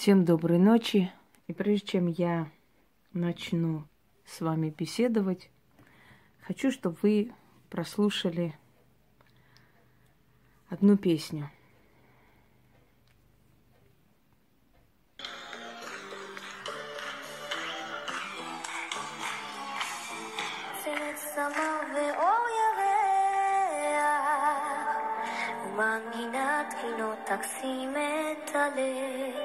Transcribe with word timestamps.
Всем 0.00 0.24
доброй 0.24 0.58
ночи. 0.58 1.12
И 1.46 1.52
прежде 1.52 1.86
чем 1.86 2.06
я 2.06 2.50
начну 3.12 3.86
с 4.24 4.40
вами 4.40 4.70
беседовать, 4.70 5.50
хочу, 6.40 6.70
чтобы 6.70 6.96
вы 7.02 7.32
прослушали 7.70 8.54
одну 10.68 10.96
песню. 10.96 11.50
צמא 21.36 21.70
ואור 21.94 22.44
ירח, 22.58 23.96
ומנגינת 25.64 26.74
קינות 26.80 27.18
תקסים 27.24 27.90
את 27.90 28.54
הלב, 28.54 29.39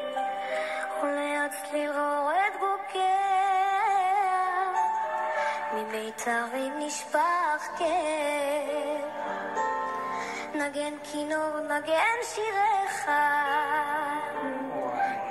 ממיתרים 6.26 6.72
נשפך 6.78 7.68
כאב. 7.78 9.04
נגן 10.54 10.94
כינור, 11.12 11.60
נגן 11.60 12.18
שיריך, 12.22 13.10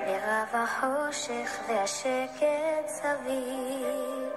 ברב 0.05 0.49
החושך 0.53 1.59
והשקט 1.67 2.87
סביב. 2.87 4.29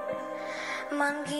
מנגינותיך 0.92 1.30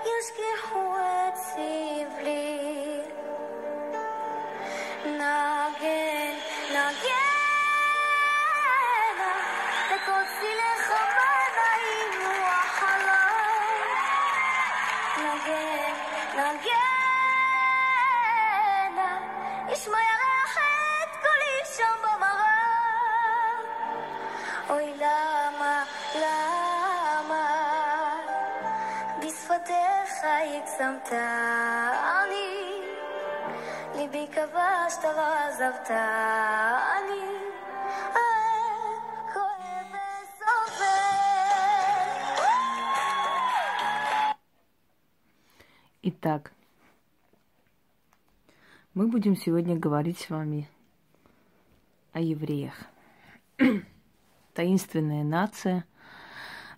ישכחו 0.00 0.96
את 0.98 1.36
סבלי. 1.36 3.00
נגן, 5.04 6.34
נגן, 6.70 7.31
Итак, 46.02 46.52
мы 48.94 49.06
будем 49.06 49.36
сегодня 49.36 49.76
говорить 49.76 50.18
с 50.18 50.30
вами 50.30 50.68
о 52.12 52.18
евреях. 52.18 52.74
Таинственная 54.54 55.22
нация, 55.22 55.84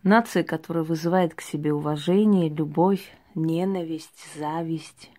нация, 0.02 0.44
которая 0.44 0.84
вызывает 0.84 1.34
к 1.34 1.40
себе 1.40 1.72
уважение, 1.72 2.50
любовь, 2.50 3.16
ненависть, 3.34 4.34
зависть, 4.34 5.10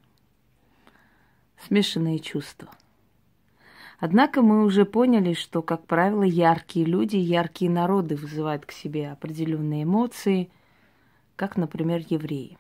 смешанные 1.68 2.20
чувства. 2.20 2.70
Однако 4.00 4.42
мы 4.42 4.66
уже 4.66 4.86
поняли, 4.86 5.34
что, 5.34 5.62
как 5.62 5.86
правило, 5.86 6.24
яркие 6.24 6.86
люди, 6.86 7.16
яркие 7.16 7.72
народы 7.72 8.16
вызывают 8.16 8.66
к 8.66 8.72
себе 8.72 9.12
определенные 9.12 9.84
эмоции, 9.84 10.50
как, 11.36 11.56
например, 11.56 12.04
евреи. 12.10 12.58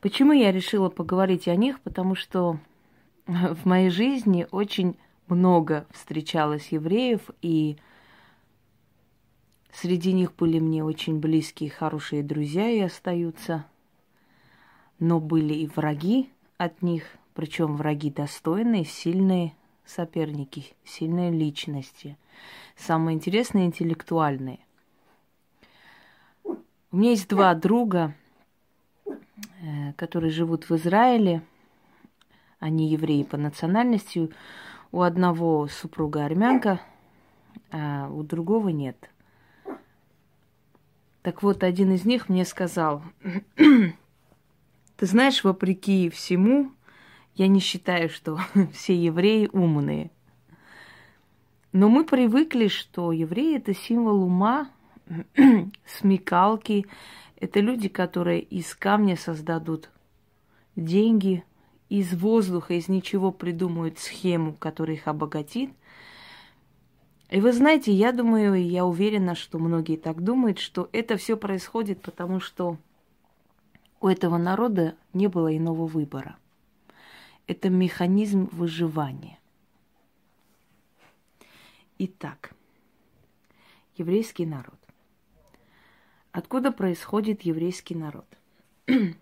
Почему 0.00 0.32
я 0.32 0.52
решила 0.52 0.90
поговорить 0.90 1.48
о 1.48 1.56
них? 1.56 1.80
Потому 1.80 2.14
что 2.14 2.58
в 3.26 3.64
моей 3.64 3.88
жизни 3.88 4.46
очень 4.50 4.96
много 5.28 5.86
встречалось 5.90 6.68
евреев, 6.68 7.30
и 7.40 7.78
среди 9.72 10.12
них 10.12 10.34
были 10.34 10.58
мне 10.58 10.84
очень 10.84 11.20
близкие, 11.20 11.70
хорошие 11.70 12.22
друзья 12.22 12.68
и 12.68 12.80
остаются. 12.80 13.64
Но 14.98 15.20
были 15.20 15.54
и 15.54 15.66
враги 15.66 16.28
от 16.58 16.82
них, 16.82 17.04
причем 17.34 17.76
враги 17.76 18.10
достойные, 18.10 18.84
сильные 18.84 19.54
соперники, 19.84 20.74
сильные 20.84 21.30
личности. 21.30 22.16
Самые 22.76 23.16
интересные 23.16 23.66
интеллектуальные. 23.66 24.60
У 26.44 26.96
меня 26.96 27.10
есть 27.10 27.28
два 27.28 27.54
друга, 27.54 28.14
э, 29.04 29.92
которые 29.96 30.30
живут 30.30 30.70
в 30.70 30.76
Израиле. 30.76 31.42
Они 32.60 32.88
евреи 32.88 33.24
по 33.24 33.36
национальности. 33.36 34.30
У 34.92 35.02
одного 35.02 35.66
супруга 35.66 36.24
армянка, 36.24 36.80
а 37.72 38.08
у 38.08 38.22
другого 38.22 38.68
нет. 38.68 39.10
Так 41.22 41.42
вот, 41.42 41.64
один 41.64 41.92
из 41.92 42.04
них 42.04 42.28
мне 42.28 42.44
сказал, 42.44 43.02
ты 43.56 43.96
знаешь, 45.00 45.42
вопреки 45.42 46.10
всему, 46.10 46.70
я 47.36 47.48
не 47.48 47.60
считаю, 47.60 48.08
что 48.08 48.38
все 48.72 48.94
евреи 48.96 49.48
умные. 49.52 50.10
Но 51.72 51.88
мы 51.88 52.04
привыкли, 52.04 52.68
что 52.68 53.10
евреи 53.10 53.56
это 53.56 53.74
символ 53.74 54.22
ума, 54.22 54.70
смекалки. 55.86 56.86
Это 57.36 57.60
люди, 57.60 57.88
которые 57.88 58.40
из 58.40 58.74
камня 58.74 59.16
создадут 59.16 59.90
деньги, 60.76 61.44
из 61.88 62.14
воздуха, 62.14 62.74
из 62.74 62.88
ничего 62.88 63.32
придумают 63.32 63.98
схему, 63.98 64.54
которая 64.54 64.96
их 64.96 65.08
обогатит. 65.08 65.70
И 67.30 67.40
вы 67.40 67.52
знаете, 67.52 67.92
я 67.92 68.12
думаю, 68.12 68.54
я 68.54 68.86
уверена, 68.86 69.34
что 69.34 69.58
многие 69.58 69.96
так 69.96 70.22
думают, 70.22 70.60
что 70.60 70.88
это 70.92 71.16
все 71.16 71.36
происходит 71.36 72.00
потому, 72.00 72.38
что 72.38 72.76
у 74.00 74.08
этого 74.08 74.38
народа 74.38 74.94
не 75.12 75.26
было 75.26 75.56
иного 75.56 75.86
выбора. 75.86 76.36
Это 77.46 77.68
механизм 77.68 78.48
выживания. 78.52 79.38
Итак, 81.98 82.52
еврейский 83.96 84.46
народ. 84.46 84.78
Откуда 86.32 86.72
происходит 86.72 87.42
еврейский 87.42 87.94
народ? 87.94 88.26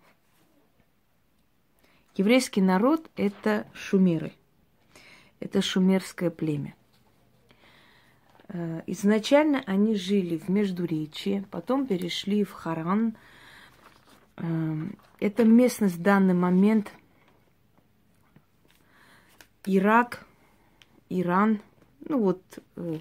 Еврейский 2.15 2.61
народ– 2.61 3.09
это 3.15 3.67
шумеры. 3.73 4.33
Это 5.39 5.61
шумерское 5.61 6.29
племя. 6.29 6.75
Э, 8.47 8.83
Изначально 8.87 9.63
они 9.65 9.95
жили 9.95 10.37
в 10.37 10.47
Междуречье, 10.47 11.45
потом 11.51 11.87
перешли 11.87 12.43
в 12.43 12.51
Харан. 12.51 13.15
Э, 14.37 14.43
Это 15.19 15.43
местность 15.43 15.95
в 15.95 16.01
данный 16.01 16.35
момент 16.35 16.91
Ирак, 19.65 20.25
Иран, 21.09 21.61
ну 22.07 22.19
вот, 22.19 22.41
э, 22.75 22.99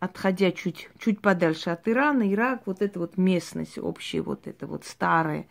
отходя 0.00 0.50
чуть, 0.50 0.88
чуть 0.98 1.20
подальше 1.20 1.70
от 1.70 1.86
Ирана, 1.86 2.30
Ирак, 2.32 2.66
вот 2.66 2.82
эта 2.82 2.98
вот 2.98 3.16
местность 3.16 3.78
общая, 3.78 4.20
вот 4.22 4.46
это 4.46 4.66
вот 4.66 4.84
старая. 4.84 5.46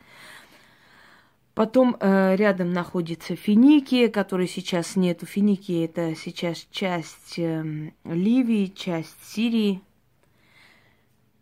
Потом 1.53 1.95
э, 1.99 2.35
рядом 2.35 2.71
находится 2.71 3.35
Финикия, 3.35 4.09
которой 4.09 4.47
сейчас 4.47 4.95
нету. 4.95 5.25
Финикия 5.25 5.85
это 5.85 6.15
сейчас 6.15 6.65
часть 6.71 7.37
э, 7.37 7.91
Ливии, 8.03 8.67
часть 8.67 9.23
Сирии. 9.23 9.81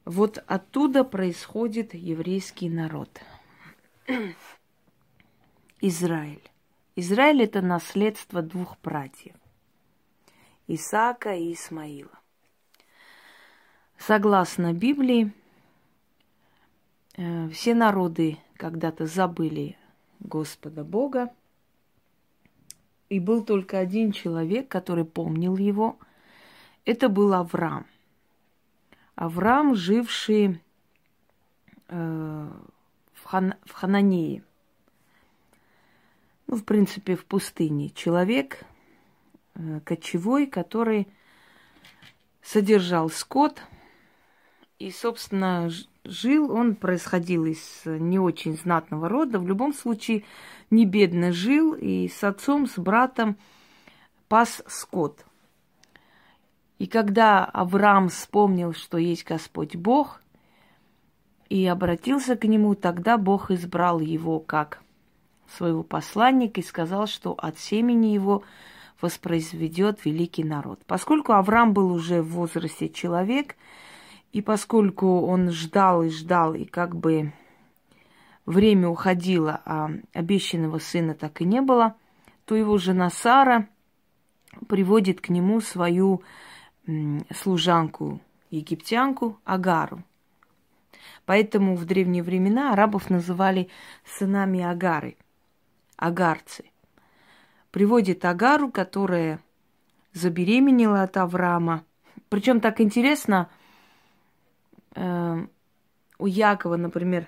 Вот 0.06 0.44
оттуда 0.48 1.04
происходит 1.04 1.94
еврейский 1.94 2.70
народ. 2.70 3.22
Израиль. 5.82 6.42
Израиль 7.00 7.44
это 7.44 7.62
наследство 7.62 8.42
двух 8.42 8.78
братьев. 8.82 9.36
Исаака 10.68 11.34
и 11.34 11.54
Исмаила. 11.54 12.12
Согласно 13.98 14.74
Библии, 14.74 15.34
э, 17.16 17.50
все 17.50 17.74
народы 17.74 18.38
когда-то 18.56 19.06
забыли 19.06 19.78
Господа 20.20 20.84
Бога. 20.84 21.34
И 23.10 23.20
был 23.20 23.44
только 23.44 23.80
один 23.80 24.12
человек, 24.12 24.68
который 24.68 25.06
помнил 25.06 25.58
его. 25.58 25.98
Это 26.86 27.10
был 27.10 27.34
Авраам. 27.34 27.88
Авраам, 29.16 29.76
живший 29.76 30.62
э, 31.88 32.50
в, 33.14 33.24
Хан. 33.24 33.56
Ну, 36.50 36.56
в 36.56 36.66
принципе, 36.66 37.16
в 37.16 37.26
пустыне. 37.26 37.92
Человек 37.92 38.64
э, 39.54 39.82
кочевой, 39.82 40.48
который 40.48 41.08
содержал 42.42 43.12
скот, 43.12 43.62
и, 44.80 44.90
собственно, 44.90 45.70
жил 46.04 46.52
он, 46.52 46.74
происходил 46.74 47.46
из 47.46 47.84
не 47.86 48.18
очень 48.18 48.58
знатного 48.58 49.08
рода. 49.08 49.38
В 49.38 49.48
любом 49.48 49.76
случае, 49.76 50.24
не 50.72 50.88
бедно 50.88 51.32
жил, 51.32 51.76
и 51.76 52.08
с 52.08 52.24
отцом, 52.24 52.66
с 52.66 52.80
братом 52.80 53.38
пас 54.28 54.64
скот. 54.66 55.24
И 56.80 56.88
когда 56.88 57.46
Авраам 57.46 58.10
вспомнил, 58.10 58.74
что 58.74 58.98
есть 58.98 59.24
Господь 59.24 59.76
Бог, 59.76 60.20
и 61.48 61.68
обратился 61.68 62.36
к 62.36 62.46
нему, 62.46 62.74
тогда 62.74 63.20
Бог 63.20 63.52
избрал 63.52 64.00
его 64.00 64.40
как 64.40 64.82
своего 65.58 65.84
посланника 65.84 66.60
и 66.60 66.64
сказал, 66.64 67.08
что 67.08 67.34
от 67.34 67.60
семени 67.60 68.08
его 68.08 68.44
воспроизведет 69.02 70.06
великий 70.06 70.44
народ. 70.44 70.82
Поскольку 70.86 71.34
Авраам 71.34 71.74
был 71.74 71.92
уже 71.92 72.22
в 72.22 72.30
возрасте 72.30 72.90
человек, 72.90 73.56
и 74.32 74.42
поскольку 74.42 75.22
он 75.22 75.52
ждал 75.52 76.04
и 76.04 76.10
ждал, 76.10 76.54
и 76.54 76.66
как 76.66 76.96
бы 76.96 77.34
время 78.46 78.90
уходило, 78.90 79.62
а 79.66 79.90
обещанного 80.14 80.80
сына 80.80 81.14
так 81.14 81.42
и 81.42 81.46
не 81.46 81.62
было, 81.62 81.96
то 82.46 82.56
его 82.56 82.78
жена 82.78 83.10
Сара 83.10 83.68
приводит 84.68 85.22
к 85.22 85.30
нему 85.30 85.62
свою 85.62 86.24
служанку, 87.34 88.20
египтянку 88.50 89.40
Агару. 89.46 90.04
Поэтому 91.26 91.76
в 91.76 91.86
древние 91.86 92.24
времена 92.24 92.74
арабов 92.74 93.12
называли 93.12 93.70
сынами 94.04 94.62
Агары, 94.62 95.16
агарцы. 96.00 96.66
Приводит 97.72 98.26
Агару, 98.26 98.72
которая 98.72 99.40
забеременела 100.14 101.04
от 101.04 101.18
Авраама. 101.18 101.84
Причем 102.30 102.62
так 102.62 102.82
интересно, 102.82 103.50
э, 104.96 105.46
у 106.18 106.26
Якова, 106.26 106.78
например, 106.78 107.28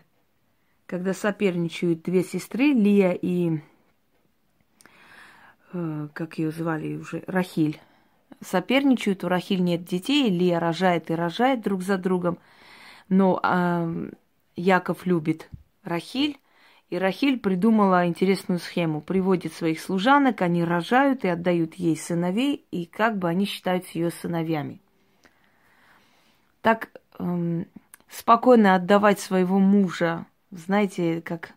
когда 0.87 1.13
соперничают 1.13 2.01
две 2.01 2.23
сестры, 2.23 2.73
Лия 2.73 3.11
и, 3.11 3.59
э, 5.73 6.07
как 6.13 6.39
ее 6.39 6.51
звали 6.51 6.95
уже, 6.95 7.23
Рахиль, 7.27 7.79
соперничают, 8.41 9.23
у 9.23 9.27
Рахиль 9.27 9.61
нет 9.61 9.83
детей, 9.83 10.29
Лия 10.29 10.59
рожает 10.59 11.11
и 11.11 11.15
рожает 11.15 11.61
друг 11.61 11.83
за 11.83 11.97
другом– 11.97 12.39
но 13.11 13.41
э, 13.43 14.09
Яков 14.55 15.05
любит 15.05 15.49
Рахиль, 15.83 16.39
и 16.91 16.97
Рахиль 16.97 17.39
придумала 17.39 18.05
интересную 18.05 18.59
схему. 18.59 19.01
Приводит 19.01 19.53
своих 19.53 19.79
служанок, 19.79 20.41
они 20.41 20.63
рожают 20.63 21.23
и 21.23 21.29
отдают 21.29 21.73
ей 21.75 21.95
сыновей, 21.95 22.65
и 22.69 22.85
как 22.85 23.17
бы 23.17 23.29
они 23.29 23.45
считаются 23.45 23.97
ее 23.97 24.11
сыновьями. 24.11 24.81
Так 26.61 26.89
эм, 27.17 27.65
спокойно 28.09 28.75
отдавать 28.75 29.19
своего 29.19 29.57
мужа, 29.57 30.25
знаете, 30.51 31.21
как 31.21 31.53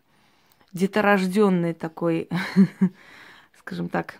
деторожденный 0.71 1.73
такой, 1.73 2.29
скажем 3.59 3.89
так, 3.89 4.19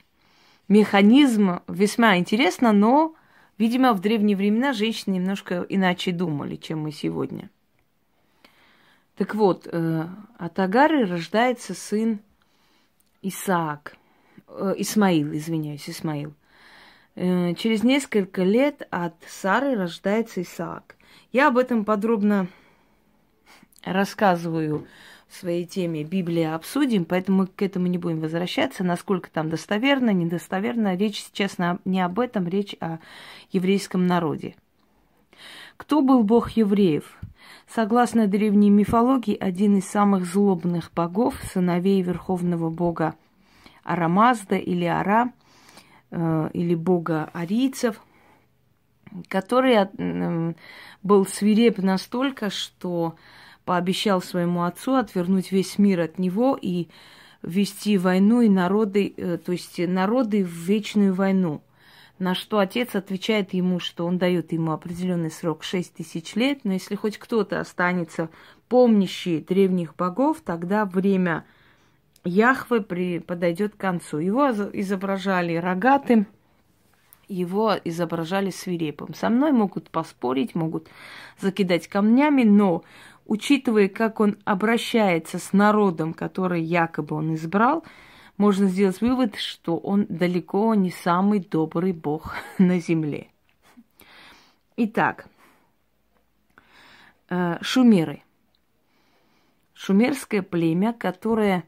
механизм 0.67 1.61
весьма 1.67 2.17
интересно, 2.17 2.73
но 2.73 3.15
Видимо, 3.57 3.93
в 3.93 4.01
древние 4.01 4.35
времена 4.35 4.73
женщины 4.73 5.13
немножко 5.13 5.65
иначе 5.69 6.11
думали, 6.11 6.57
чем 6.57 6.81
мы 6.81 6.91
сегодня. 6.91 7.49
Так 9.15 9.33
вот, 9.33 9.67
э, 9.71 10.07
от 10.37 10.59
Агары 10.59 11.05
рождается 11.05 11.73
сын 11.73 12.19
Исаак, 13.21 13.95
э, 14.47 14.73
Исмаил, 14.77 15.33
извиняюсь, 15.33 15.89
Исмаил. 15.89 16.33
Э, 17.15 17.53
через 17.53 17.83
несколько 17.83 18.43
лет 18.43 18.85
от 18.91 19.15
Сары 19.25 19.75
рождается 19.75 20.41
Исаак. 20.41 20.97
Я 21.31 21.47
об 21.47 21.57
этом 21.57 21.85
подробно 21.85 22.47
рассказываю 23.85 24.85
в 25.29 25.35
своей 25.35 25.65
теме 25.65 26.03
Библия 26.03 26.53
обсудим, 26.53 27.05
поэтому 27.05 27.39
мы 27.39 27.47
к 27.47 27.61
этому 27.61 27.87
не 27.87 27.97
будем 27.97 28.19
возвращаться, 28.19 28.83
насколько 28.83 29.29
там 29.31 29.49
достоверно, 29.49 30.09
недостоверно. 30.11 30.95
Речь 30.97 31.23
сейчас 31.23 31.57
не 31.85 32.01
об 32.01 32.19
этом, 32.19 32.47
речь 32.47 32.75
о 32.81 32.99
еврейском 33.51 34.07
народе. 34.07 34.55
Кто 35.77 36.01
был 36.01 36.23
бог 36.23 36.51
евреев? 36.51 37.17
Согласно 37.67 38.27
древней 38.27 38.69
мифологии, 38.69 39.37
один 39.39 39.77
из 39.77 39.85
самых 39.85 40.25
злобных 40.25 40.91
богов, 40.93 41.35
сыновей 41.51 42.01
верховного 42.01 42.69
бога 42.69 43.15
Арамазда 43.83 44.55
или 44.55 44.85
Ара, 44.85 45.31
э, 46.11 46.49
или 46.53 46.75
бога 46.75 47.29
арийцев, 47.33 48.01
который 49.27 49.75
э, 49.75 50.53
был 51.03 51.25
свиреп 51.25 51.79
настолько, 51.79 52.49
что 52.49 53.15
пообещал 53.65 54.21
своему 54.21 54.63
отцу 54.63 54.95
отвернуть 54.95 55.51
весь 55.51 55.77
мир 55.77 56.01
от 56.01 56.19
него 56.19 56.57
и 56.59 56.87
вести 57.41 57.97
войну 57.97 58.41
и 58.41 58.49
народы, 58.49 59.13
э, 59.15 59.37
то 59.37 59.51
есть 59.51 59.79
народы 59.79 60.43
в 60.43 60.49
вечную 60.49 61.13
войну. 61.13 61.61
На 62.17 62.33
что 62.33 62.59
отец 62.59 62.95
отвечает 62.95 63.53
ему, 63.53 63.79
что 63.79 64.05
он 64.05 64.17
дает 64.17 64.53
ему 64.53 64.71
определенный 64.71 65.31
срок 65.31 65.63
6 65.63 65.95
тысяч 65.95 66.35
лет, 66.35 66.61
но 66.63 66.73
если 66.73 66.95
хоть 66.95 67.17
кто-то 67.17 67.59
останется 67.59 68.29
помнящий 68.69 69.41
древних 69.41 69.95
богов, 69.95 70.41
тогда 70.43 70.85
время 70.85 71.45
Яхвы 72.25 72.81
при, 72.81 73.19
подойдет 73.19 73.75
к 73.75 73.77
концу. 73.77 74.17
Его 74.17 74.49
изображали 74.49 75.55
рогатым, 75.57 76.25
его 77.27 77.75
изображали 77.83 78.49
свирепым. 78.49 79.13
Со 79.13 79.29
мной 79.29 79.51
могут 79.51 79.91
поспорить, 79.91 80.55
могут 80.55 80.87
закидать 81.39 81.87
камнями, 81.87 82.43
но 82.43 82.83
учитывая, 83.27 83.89
как 83.89 84.19
он 84.19 84.37
обращается 84.43 85.37
с 85.37 85.53
народом, 85.53 86.13
который 86.13 86.63
якобы 86.63 87.15
он 87.15 87.35
избрал, 87.35 87.83
можно 88.37 88.67
сделать 88.67 89.01
вывод, 89.01 89.35
что 89.35 89.77
он 89.77 90.05
далеко 90.07 90.73
не 90.75 90.91
самый 90.91 91.39
добрый 91.39 91.93
бог 91.93 92.35
на 92.57 92.79
земле. 92.79 93.27
Итак, 94.77 95.27
э, 97.29 97.57
шумеры. 97.61 98.21
Шумерское 99.73 100.41
племя, 100.41 100.93
которое 100.93 101.63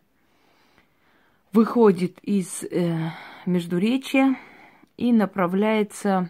выходит 1.52 2.20
из 2.20 2.64
э, 2.64 3.12
Междуречия 3.46 4.38
и 4.98 5.12
направляется 5.12 6.30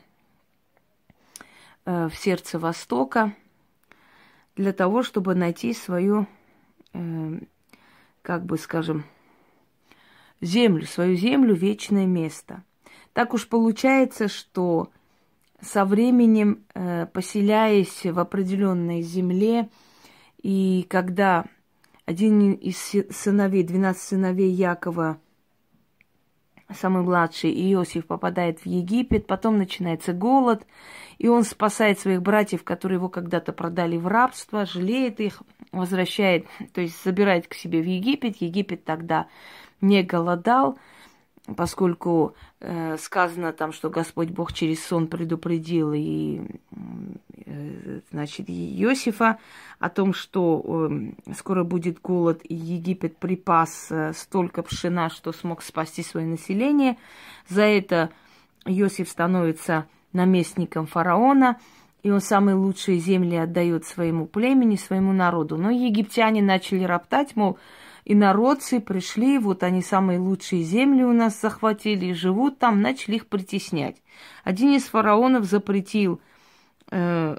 э, 1.86 2.10
в 2.10 2.16
сердце 2.16 2.60
Востока– 2.60 3.34
для 4.58 4.74
того, 4.74 5.04
чтобы 5.04 5.36
найти 5.36 5.74
свою, 5.74 6.26
э, 6.94 7.40
как 8.24 8.46
бы 8.46 8.58
скажем, 8.58 9.06
землю, 10.42 10.86
свою 10.86 11.16
землю, 11.16 11.56
вечное 11.56 12.06
место. 12.06 12.64
Так 13.14 13.34
уж 13.34 13.48
получается, 13.48 14.28
что 14.28 14.90
со 15.62 15.86
временем, 15.86 16.66
э, 16.74 17.08
поселяясь 17.08 18.06
в 18.06 18.20
определенной 18.20 19.02
земле, 19.02 19.70
и 20.42 20.86
когда 20.90 21.46
один 22.06 22.54
из 22.54 22.78
сыновей, 23.10 23.64
12 23.64 24.02
сыновей 24.02 24.52
Якова, 24.52 25.20
самый 26.74 27.04
младший 27.04 27.52
Иосиф 27.74 28.06
попадает 28.06 28.60
в 28.60 28.66
Египет, 28.66 29.26
потом 29.28 29.58
начинается 29.58 30.14
голод, 30.14 30.66
и 31.18 31.28
он 31.28 31.44
спасает 31.44 32.00
своих 32.00 32.22
братьев, 32.22 32.64
которые 32.64 32.98
его 32.98 33.10
когда-то 33.10 33.54
продали 33.54 33.98
в 33.98 34.08
рабство, 34.08 34.66
жалеет 34.66 35.20
их, 35.20 35.42
возвращает, 35.72 36.46
то 36.74 36.82
есть 36.82 37.04
забирает 37.04 37.48
к 37.48 37.54
себе 37.54 37.82
в 37.82 37.86
Египет. 37.86 38.38
Египет 38.38 38.84
тогда 38.86 39.28
не 39.82 40.04
голодал, 40.04 40.78
поскольку 41.56 42.36
э, 42.60 42.98
сказано 42.98 43.54
там, 43.54 43.72
что 43.72 43.90
Господь 43.90 44.30
Бог 44.30 44.54
через 44.54 44.84
сон 44.86 45.08
предупредил 45.08 45.94
и, 45.94 46.42
э, 47.46 48.02
значит, 48.12 48.50
Иосифа 48.50 49.38
о 49.80 49.90
том, 49.90 50.14
что 50.14 50.90
э, 50.92 51.34
скоро 51.34 51.64
будет 51.64 52.02
голод, 52.02 52.42
и 52.44 52.54
Египет 52.54 53.18
припас 53.18 53.88
э, 53.90 54.12
столько 54.14 54.64
пшена, 54.64 55.10
что 55.10 55.32
смог 55.32 55.62
спасти 55.62 56.04
свое 56.04 56.28
население. 56.28 56.98
За 57.48 57.64
это 57.64 58.10
Иосиф 58.66 59.10
становится 59.10 59.88
наместником 60.12 60.86
фараона, 60.86 61.58
и 62.04 62.10
он 62.10 62.22
самые 62.22 62.56
лучшие 62.56 63.00
земли 63.00 63.36
отдает 63.36 63.86
своему 63.86 64.28
племени, 64.28 64.76
своему 64.76 65.14
народу. 65.14 65.58
Но 65.58 65.70
египтяне 65.70 66.42
начали 66.42 66.84
роптать, 66.84 67.36
мол, 67.36 67.58
народцы 68.16 68.80
пришли, 68.80 69.38
вот 69.38 69.64
они 69.64 69.82
самые 69.82 70.18
лучшие 70.18 70.64
земли 70.64 71.04
у 71.04 71.12
нас 71.12 71.42
захватили, 71.42 72.14
живут 72.14 72.58
там, 72.58 72.82
начали 72.82 73.16
их 73.16 73.28
притеснять. 73.28 73.98
Один 74.46 74.74
из 74.74 74.86
фараонов 74.86 75.44
запретил, 75.44 76.22
э, 76.90 77.38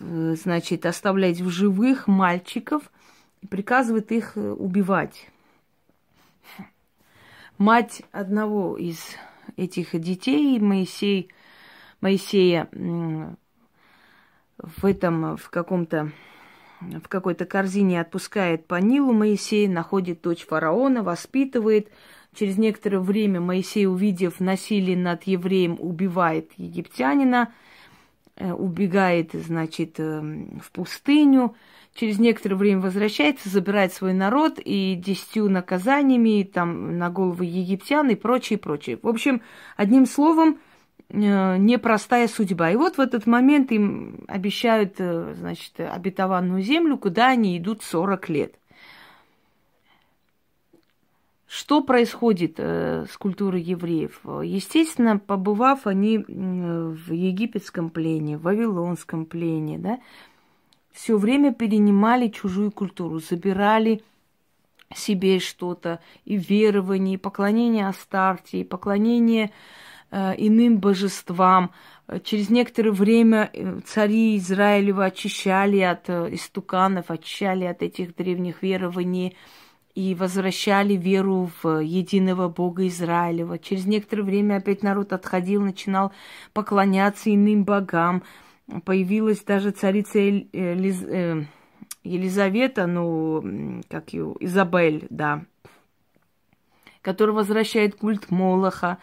э, 0.00 0.36
значит, 0.42 0.84
оставлять 0.84 1.40
в 1.40 1.48
живых 1.48 2.06
мальчиков 2.08 2.92
и 3.40 3.46
приказывает 3.46 4.12
их 4.12 4.36
э, 4.36 4.40
убивать. 4.52 5.30
мать 7.56 8.02
одного 8.12 8.76
из 8.76 8.98
этих 9.56 9.98
детей, 9.98 10.58
Моисей, 10.58 11.30
Моисея, 12.02 12.68
в 14.58 14.84
этом, 14.84 15.38
в 15.38 15.48
каком-то 15.48 16.12
в 17.02 17.08
какой-то 17.08 17.44
корзине 17.44 18.00
отпускает 18.00 18.66
по 18.66 18.76
Нилу 18.76 19.12
Моисей, 19.12 19.68
находит 19.68 20.22
дочь 20.22 20.46
фараона, 20.46 21.02
воспитывает. 21.02 21.88
Через 22.34 22.58
некоторое 22.58 22.98
время 22.98 23.40
Моисей, 23.40 23.86
увидев 23.86 24.40
насилие 24.40 24.96
над 24.96 25.22
евреем, 25.24 25.76
убивает 25.78 26.50
египтянина, 26.56 27.52
э, 28.36 28.52
убегает, 28.52 29.30
значит, 29.32 30.00
эм, 30.00 30.60
в 30.60 30.72
пустыню. 30.72 31.54
Через 31.94 32.18
некоторое 32.18 32.56
время 32.56 32.80
возвращается, 32.80 33.48
забирает 33.48 33.92
свой 33.92 34.14
народ 34.14 34.58
и 34.58 34.96
десятью 34.96 35.48
наказаниями 35.48 36.42
там, 36.42 36.98
на 36.98 37.08
головы 37.08 37.44
египтян 37.44 38.10
и 38.10 38.16
прочее, 38.16 38.58
прочее. 38.58 38.98
В 39.00 39.06
общем, 39.06 39.42
одним 39.76 40.06
словом, 40.06 40.58
Э, 40.58 40.58
непростая 41.10 42.28
судьба. 42.28 42.70
И 42.70 42.76
вот 42.76 42.96
в 42.96 43.00
этот 43.00 43.26
момент 43.26 43.72
им 43.72 44.24
обещают, 44.26 44.94
э, 44.98 45.34
значит, 45.38 45.78
обетованную 45.78 46.62
землю, 46.62 46.96
куда 46.98 47.28
они 47.28 47.56
идут 47.58 47.82
40 47.82 48.28
лет. 48.28 48.54
Что 51.46 51.82
происходит 51.82 52.54
э, 52.58 53.06
с 53.08 53.16
культурой 53.16 53.62
евреев? 53.62 54.20
Естественно, 54.24 55.18
побывав 55.18 55.86
они 55.86 56.18
в 56.18 57.12
египетском 57.12 57.90
плене, 57.90 58.36
в 58.36 58.42
вавилонском 58.42 59.24
плене, 59.26 59.78
да, 59.78 60.00
все 60.90 61.16
время 61.16 61.52
перенимали 61.52 62.28
чужую 62.28 62.72
культуру, 62.72 63.20
забирали 63.20 64.02
себе 64.94 65.38
что-то, 65.38 66.00
и 66.24 66.36
верование, 66.36 67.14
и 67.14 67.18
поклонение 67.18 67.88
Астарте, 67.88 68.60
и 68.60 68.64
поклонение 68.64 69.46
Э, 69.46 69.52
иным 70.36 70.78
божествам. 70.78 71.70
Через 72.22 72.50
некоторое 72.50 72.92
время 72.92 73.50
э, 73.52 73.80
цари 73.86 74.36
Израилева 74.36 75.06
очищали 75.06 75.80
от 75.80 76.10
э, 76.10 76.34
истуканов, 76.34 77.10
очищали 77.10 77.64
от 77.64 77.82
этих 77.82 78.14
древних 78.14 78.62
верований 78.62 79.36
и 79.94 80.14
возвращали 80.14 80.94
веру 80.94 81.50
в 81.62 81.80
единого 81.80 82.48
Бога 82.48 82.86
Израилева. 82.88 83.58
Через 83.58 83.86
некоторое 83.86 84.22
время 84.22 84.56
опять 84.56 84.82
народ 84.82 85.14
отходил, 85.14 85.62
начинал 85.62 86.12
поклоняться 86.52 87.34
иным 87.34 87.64
богам. 87.64 88.22
Появилась 88.84 89.42
даже 89.42 89.70
царица 89.70 90.18
Елизавета, 92.02 92.86
ну, 92.86 93.82
как 93.88 94.12
ее, 94.12 94.34
Изабель, 94.40 95.06
да, 95.08 95.44
которая 97.04 97.36
возвращает 97.36 97.94
культ 97.94 98.30
Молоха. 98.30 98.98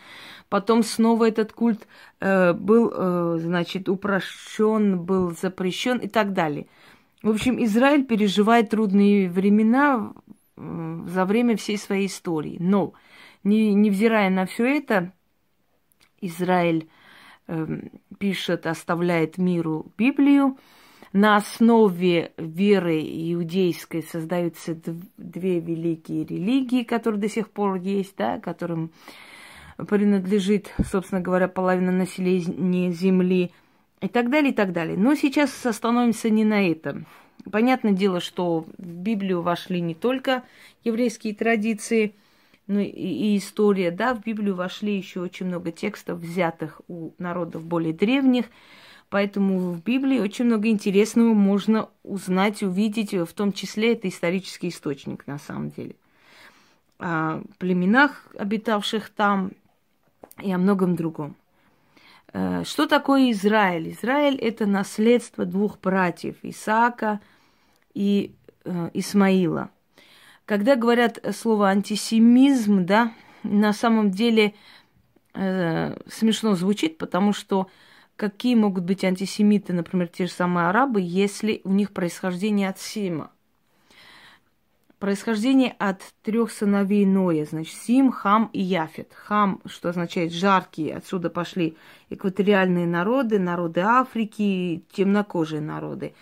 Потом 0.50 0.84
снова 0.84 1.30
этот 1.30 1.54
культ 1.54 1.88
э, 2.20 2.52
был, 2.54 2.92
э, 2.94 3.38
значит, 3.40 3.88
упрощен, 3.88 5.00
был 5.00 5.32
запрещен 5.32 6.00
и 6.00 6.08
так 6.10 6.34
далее. 6.34 6.66
В 7.22 7.30
общем, 7.30 7.64
Израиль 7.64 8.04
переживает 8.04 8.72
трудные 8.72 9.30
времена 9.30 10.14
э, 10.58 11.00
за 11.08 11.26
время 11.26 11.56
всей 11.56 11.78
своей 11.78 12.08
истории. 12.08 12.58
Но, 12.60 12.94
не, 13.44 13.74
невзирая 13.74 14.30
на 14.30 14.46
все 14.48 14.78
это, 14.78 15.14
Израиль 16.20 16.90
э, 17.48 17.68
пишет, 18.18 18.66
оставляет 18.66 19.38
миру 19.38 19.92
Библию. 19.98 20.58
На 21.14 21.36
основе 21.36 22.32
веры 22.38 23.02
иудейской 23.02 24.02
создаются 24.02 24.78
две 25.18 25.60
великие 25.60 26.24
религии, 26.24 26.84
которые 26.84 27.20
до 27.20 27.30
сих 27.30 27.50
пор 27.50 27.76
есть, 27.76 28.16
да, 28.18 28.40
которым 28.40 28.92
принадлежит, 29.76 30.74
собственно 30.90 31.22
говоря, 31.22 31.48
половина 31.48 31.92
населения 31.92 32.92
Земли 32.92 33.52
и 34.00 34.08
так 34.08 34.30
далее, 34.30 34.52
и 34.52 34.56
так 34.56 34.72
далее. 34.72 34.98
Но 34.98 35.16
сейчас 35.16 35.66
остановимся 35.66 36.30
не 36.30 36.46
на 36.46 36.70
этом. 36.70 37.06
Понятное 37.52 37.92
дело, 37.92 38.20
что 38.20 38.66
в 38.78 38.86
Библию 38.86 39.42
вошли 39.42 39.82
не 39.82 39.96
только 39.96 40.44
еврейские 40.84 41.34
традиции, 41.34 42.16
но 42.68 42.80
и, 42.80 42.88
и 42.88 43.38
история, 43.38 43.92
да, 43.92 44.14
в 44.14 44.22
Библию 44.22 44.56
вошли 44.56 44.96
еще 44.96 45.20
очень 45.20 45.48
много 45.48 45.72
текстов, 45.72 46.20
взятых 46.20 46.82
у 46.88 47.12
народов 47.18 47.66
более 47.66 47.94
древних, 47.94 48.46
поэтому 49.12 49.60
в 49.74 49.84
Библии 49.84 50.20
очень 50.20 50.46
много 50.46 50.70
интересного 50.70 51.34
можно 51.34 51.90
узнать, 52.02 52.64
увидеть, 52.64 53.14
в 53.14 53.34
том 53.34 53.54
числе 53.54 53.94
это 53.94 54.08
исторический 54.08 54.70
источник 54.70 55.28
на 55.28 55.38
самом 55.38 55.70
деле. 55.70 55.96
О 56.98 57.42
племенах, 57.60 58.28
обитавших 58.38 59.10
там, 59.10 59.52
и 60.42 60.52
о 60.52 60.58
многом 60.58 60.96
другом. 60.96 61.36
Э, 62.32 62.64
что 62.64 62.88
такое 62.88 63.32
Израиль? 63.32 63.92
Израиль– 63.92 64.36
это 64.42 64.66
наследство 64.66 65.46
двух 65.46 65.80
братьев– 65.82 66.38
Исаака 66.44 67.20
и 67.94 68.34
э, 68.64 68.90
Исмаила. 68.94 69.72
Когда 70.46 70.76
говорят 70.78 71.20
слово 71.36 71.68
антисемизм, 71.70 72.86
да, 72.86 73.14
на 73.44 73.74
самом 73.74 74.12
деле 74.12 74.54
э, 75.34 75.98
смешно 76.08 76.56
звучит, 76.56 76.98
потому 76.98 77.34
что 77.34 77.68
какие 78.30 78.56
могут 78.56 78.84
быть 78.84 79.04
антисемиты, 79.04 79.74
например, 79.74 80.08
те 80.08 80.28
же 80.28 80.32
самые 80.32 80.68
арабы, 80.68 81.02
если 81.02 81.62
у 81.64 81.72
них 81.72 81.92
происхождение 81.92 82.70
от 82.70 82.80
Сима– 82.80 83.32
Происхождение 85.02 85.76
от 85.80 86.04
трех 86.22 86.52
сыновей 86.52 87.08
Ноя, 87.08 87.46
значит, 87.46 87.74
Сим, 87.74 88.12
Хам 88.12 88.52
и 88.54 88.62
Яфет. 88.62 89.12
Хам, 89.16 89.60
что 89.66 89.90
означает 89.90 90.32
жаркие, 90.32 90.96
отсюда 90.96 91.32
пошли 91.32 91.76
экваториальные 92.12 92.86
народы, 92.86 93.40
народы 93.40 93.82
Африки, 93.82 94.84
темнокожие 94.92 95.60
народы. 95.60 96.14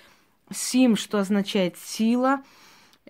Сим, 0.49 0.95
что 0.95 1.19
означает 1.19 1.77
сила, 1.77 2.41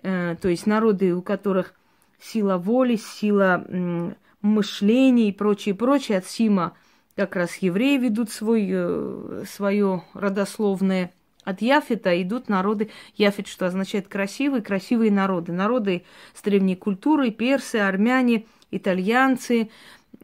э, 0.02 0.34
то 0.42 0.48
есть 0.48 0.66
народы, 0.66 1.14
у 1.14 1.22
которых 1.22 1.74
сила 2.20 2.56
воли, 2.56 2.96
сила 2.96 3.64
э, 3.68 4.14
мышления 4.42 5.28
и 5.28 5.32
прочее, 5.32 5.76
прочее. 5.76 6.18
От 6.18 6.26
Сима 6.26 6.72
как 7.20 7.36
раз 7.36 7.56
евреи 7.56 7.98
ведут 7.98 8.30
свой, 8.30 8.66
э, 8.72 9.44
свое 9.46 10.04
родословное 10.14 11.12
от 11.44 11.60
Яфета 11.60 12.22
идут 12.22 12.48
народы, 12.48 12.90
Яфет, 13.14 13.46
что 13.46 13.66
означает 13.66 14.08
красивые, 14.08 14.62
красивые 14.62 15.10
народы. 15.10 15.52
Народы 15.52 16.04
с 16.32 16.40
древней 16.40 16.76
культурой, 16.76 17.30
персы, 17.30 17.76
армяне, 17.76 18.46
итальянцы, 18.70 19.70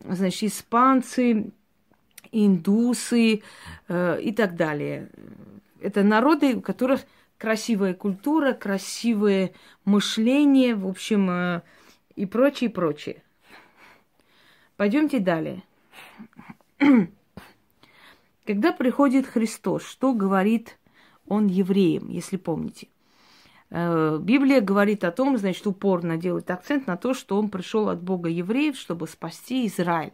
значит, 0.09 0.45
испанцы, 0.45 1.50
индусы 2.33 3.43
э, 3.88 4.21
и 4.23 4.33
так 4.33 4.57
далее. 4.57 5.11
Это 5.83 6.03
народы, 6.03 6.57
у 6.57 6.62
которых 6.62 7.03
красивая 7.37 7.93
культура, 7.93 8.55
красивое 8.55 9.53
мышление, 9.85 10.75
в 10.75 10.88
общем, 10.88 11.29
э, 11.29 11.62
и 12.15 12.25
прочее, 12.25 12.71
и 12.71 12.73
прочее. 12.73 13.23
Пойдемте 14.79 15.19
далее. 15.19 15.62
Когда 18.47 18.73
приходит 18.73 19.26
Христос, 19.26 19.85
что 19.85 20.12
говорит 20.12 20.78
он 21.26 21.49
евреем, 21.49 22.09
если 22.09 22.37
помните. 22.37 22.88
Э, 23.71 24.18
Библия 24.21 24.61
говорит 24.61 25.02
о 25.04 25.11
том, 25.11 25.37
значит, 25.38 25.66
упорно 25.66 26.16
делает 26.16 26.50
акцент 26.50 26.87
на 26.87 26.97
то, 26.97 27.14
что 27.14 27.38
он 27.38 27.49
пришел 27.49 27.88
от 27.88 28.00
Бога 28.02 28.28
евреев, 28.28 28.76
чтобы 28.76 29.09
спасти 29.09 29.66
Израиль. 29.66 30.12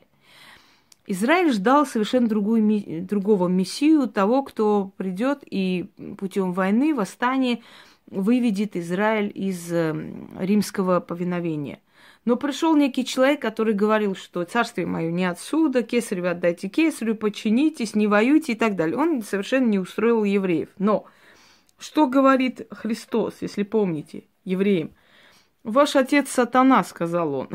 Израиль 1.07 1.53
ждал 1.53 1.85
совершенно 1.85 2.29
другую, 2.29 3.05
другого 3.05 3.49
мессию, 3.49 4.09
того, 4.09 4.43
кто 4.45 4.93
придет 4.97 5.43
и 5.45 5.91
путем 6.17 6.53
войны, 6.53 6.95
восстания 6.95 7.61
выведет 8.07 8.77
Израиль 8.77 9.31
из 9.35 9.71
э, 9.71 9.93
римского 10.39 11.01
повиновения– 11.01 11.81
но 12.25 12.37
пришел 12.37 12.77
некий 12.77 13.05
человек, 13.05 13.43
который 13.43 13.75
говорил, 13.75 14.15
что 14.15 14.45
царствие 14.45 14.87
мое 14.87 15.11
не 15.11 15.25
отсюда, 15.25 15.83
кесарю 15.83 16.29
отдайте 16.29 16.69
кесарю, 16.69 17.17
подчинитесь, 17.17 17.95
не 17.95 18.07
воюйте 18.07 18.53
и 18.53 18.55
так 18.55 18.77
далее. 18.77 18.97
Он 18.97 19.23
совершенно 19.23 19.67
не 19.67 19.81
устроил 19.81 20.23
евреев. 20.23 20.69
Но 20.79 21.07
что 21.79 22.07
говорит 22.07 22.67
Христос, 22.71 23.39
если 23.41 23.65
помните, 23.65 24.25
евреям? 24.45 24.93
Ваш 25.65 25.97
отец 25.97 26.31
сатана, 26.31 26.85
сказал 26.85 27.35
он, 27.35 27.49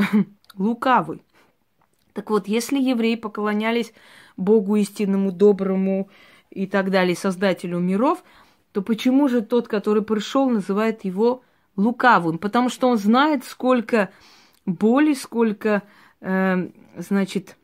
лукавый. 0.56 1.24
Так 2.12 2.30
вот, 2.30 2.48
если 2.48 2.78
евреи 2.80 3.16
поклонялись 3.16 3.94
Богу 4.36 4.76
истинному, 4.76 5.32
доброму 5.32 6.10
и 6.50 6.68
так 6.68 6.92
далее, 6.92 7.16
создателю 7.16 7.80
миров, 7.80 8.24
то 8.74 8.82
почему 8.82 9.30
же 9.30 9.42
тот, 9.42 9.68
который 9.68 10.04
пришел, 10.04 10.50
называет 10.50 11.06
его 11.06 11.44
лукавым? 11.78 12.38
Потому 12.38 12.70
что 12.70 12.90
он 12.90 12.98
знает, 12.98 13.46
сколько 13.46 14.10
боли, 14.68 15.14
сколько, 15.14 15.82
э, 16.22 16.70
значит, 16.98 17.58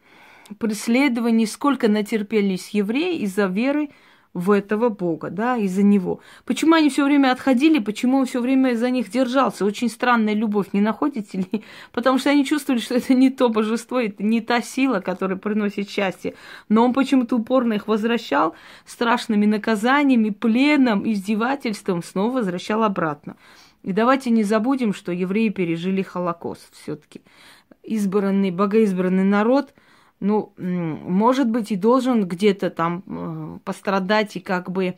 преследований, 0.58 1.46
сколько 1.46 1.88
натерпелись 1.88 2.70
евреи 2.70 3.20
из-за 3.20 3.46
веры 3.46 3.90
в 4.34 4.50
этого 4.50 4.90
Бога, 4.90 5.30
да, 5.30 5.58
из-за 5.58 5.84
него. 5.84 6.20
Почему 6.46 6.74
они 6.74 6.90
все 6.90 7.06
время 7.06 7.32
отходили, 7.32 7.78
почему 7.78 8.18
он 8.18 8.26
все 8.26 8.42
время 8.42 8.76
за 8.76 8.90
них 8.90 9.12
держался? 9.12 9.64
Очень 9.64 9.90
странная 9.90 10.34
любовь, 10.34 10.70
не 10.74 10.82
находите 10.82 11.38
ли? 11.40 11.64
Потому 11.92 12.18
что 12.18 12.32
они 12.32 12.44
чувствовали, 12.44 12.82
что 12.82 12.96
это 12.96 13.14
не 13.14 13.30
то 13.30 13.50
божество, 13.50 14.00
это 14.00 14.24
не 14.24 14.42
та 14.42 14.62
сила, 14.62 15.02
которая 15.02 15.38
приносит 15.38 15.88
счастье. 15.88 16.34
Но 16.68 16.84
он 16.84 16.94
почему-то 16.94 17.36
упорно 17.36 17.74
их 17.74 17.88
возвращал 17.88 18.56
страшными 18.86 19.46
наказаниями, 19.46 20.32
пленом, 20.32 21.08
издевательством, 21.08 22.02
снова 22.02 22.38
возвращал 22.38 22.84
обратно. 22.84 23.36
И 23.84 23.92
давайте 23.92 24.30
не 24.30 24.44
забудем, 24.44 24.94
что 24.94 25.12
евреи 25.12 25.50
пережили 25.50 26.02
Холокост 26.02 26.74
все-таки. 26.82 27.22
Избранный, 27.84 28.52
богоизбранный 28.52 29.24
народ– 29.24 29.74
ну, 30.24 30.54
может 30.58 31.50
быть, 31.50 31.72
и 31.72 31.76
должен 31.76 32.26
где-то 32.26 32.70
там 32.70 33.04
э, 33.06 33.60
пострадать 33.66 34.38
и 34.38 34.40
как 34.40 34.72
бы 34.72 34.96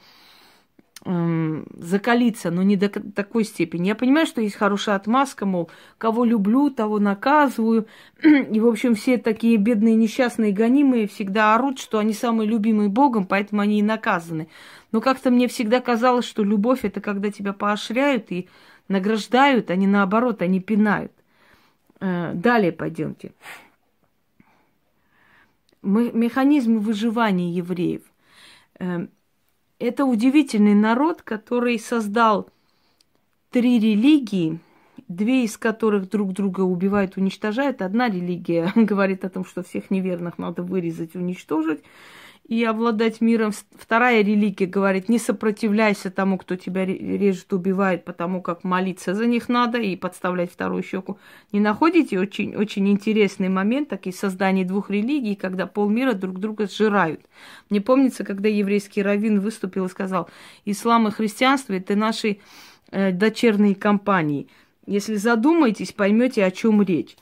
э, 1.04 1.64
закалиться, 1.80 2.52
но 2.52 2.62
не 2.62 2.76
до 2.76 2.90
такой 2.90 3.44
степени. 3.44 3.88
Я 3.88 3.96
понимаю, 3.96 4.28
что 4.28 4.40
есть 4.42 4.56
хорошая 4.56 4.96
отмазка, 4.96 5.48
мол, 5.48 5.72
кого 5.98 6.26
люблю, 6.26 6.70
того 6.70 7.00
наказываю. 7.00 7.88
И, 8.22 8.60
в 8.60 8.68
общем, 8.68 8.94
все 8.94 9.18
такие 9.18 9.58
бедные, 9.58 9.96
несчастные, 9.96 10.52
гонимые 10.52 11.08
всегда 11.08 11.56
орут, 11.56 11.80
что 11.80 11.98
они 11.98 12.14
самые 12.14 12.48
любимые 12.48 12.90
Богом, 12.90 13.26
поэтому 13.26 13.62
они 13.62 13.80
и 13.80 13.84
наказаны. 13.84 14.48
Но 14.92 15.02
как-то 15.02 15.32
мне 15.32 15.48
всегда 15.48 15.80
казалось, 15.80 16.26
что 16.26 16.44
любовь 16.44 16.82
это 16.86 17.02
когда 17.02 17.32
тебя 17.32 17.54
поощряют 17.54 18.32
и 18.32 18.48
награждают, 18.88 19.70
не 19.70 19.88
наоборот, 19.88 20.42
они 20.42 20.60
пинают. 20.60 21.12
Э, 22.00 22.34
далее 22.34 22.72
пойдемте 22.72 23.32
механизм 25.86 26.80
выживания 26.80 27.52
евреев. 27.52 28.02
Эм, 28.80 29.10
это 29.80 30.06
удивительный 30.06 30.74
народ, 30.74 31.22
который 31.22 31.80
создал 31.80 32.50
три 33.52 33.80
религии, 33.80 34.60
две 35.08 35.46
из 35.46 35.58
которых 35.58 36.10
друг 36.10 36.34
друга 36.34 36.62
убивают, 36.62 37.18
уничтожают. 37.18 37.82
Одна 37.82 38.10
религия 38.10 38.72
говорит 38.76 39.24
о 39.24 39.30
том, 39.30 39.46
что 39.46 39.64
всех 39.64 39.92
неверных 39.92 40.38
надо 40.38 40.64
вырезать, 40.64 41.16
уничтожить 41.16 41.84
и 42.48 42.64
обладать 42.64 43.22
миром. 43.22 43.52
Вторая 43.76 44.24
религия 44.24 44.68
говорит, 44.68 45.10
не 45.10 45.18
сопротивляйся 45.18 46.12
тому, 46.12 46.38
кто 46.38 46.56
тебя 46.56 46.86
режет, 46.86 47.52
убивает, 47.54 48.06
потому 48.06 48.42
как 48.42 48.64
молиться 48.64 49.16
за 49.16 49.26
них 49.26 49.50
надо 49.50 49.80
и 49.80 49.96
подставлять 49.96 50.52
вторую 50.52 50.84
щеку. 50.84 51.18
Не 51.52 51.60
находите 51.60 52.20
очень, 52.20 52.56
очень 52.56 52.88
интересный 52.88 53.50
момент, 53.50 53.90
так 53.90 54.06
и 54.06 54.12
создание 54.12 54.64
двух 54.64 54.92
религий, 54.92 55.36
когда 55.36 55.66
полмира 55.66 56.14
друг 56.14 56.40
друга 56.40 56.68
сжирают. 56.68 57.22
Мне 57.70 57.82
помнится, 57.82 58.24
когда 58.24 58.48
еврейский 58.48 59.02
раввин 59.02 59.40
выступил 59.40 59.88
и 59.88 59.90
сказал, 59.90 60.30
ислам 60.66 61.08
и 61.08 61.12
христианство– 61.12 61.74
это 61.74 61.96
наши 61.96 62.38
э, 62.92 63.12
дочерние 63.12 63.74
компании. 63.74 64.48
Если 64.86 65.16
задумаетесь, 65.16 65.94
поймете, 65.94 66.46
о 66.46 66.52
чем 66.52 66.84
речь. 66.84 67.16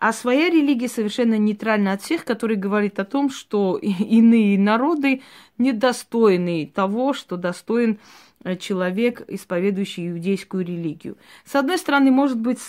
А 0.00 0.14
своя 0.14 0.48
религия 0.48 0.88
совершенно 0.88 1.36
нейтральна 1.36 1.92
от 1.92 2.00
всех, 2.00 2.24
который 2.24 2.56
говорит 2.56 2.98
о 2.98 3.04
том, 3.04 3.28
что 3.28 3.76
иные 3.76 4.58
народы 4.58 5.20
недостойны 5.58 6.72
того, 6.74 7.12
что 7.12 7.36
достоин 7.36 7.98
э, 8.42 8.56
человек, 8.56 9.22
исповедующий 9.28 10.08
иудейскую 10.08 10.64
религию. 10.64 11.18
С 11.44 11.54
одной 11.54 11.76
стороны, 11.76 12.10
может 12.10 12.40
быть, 12.40 12.60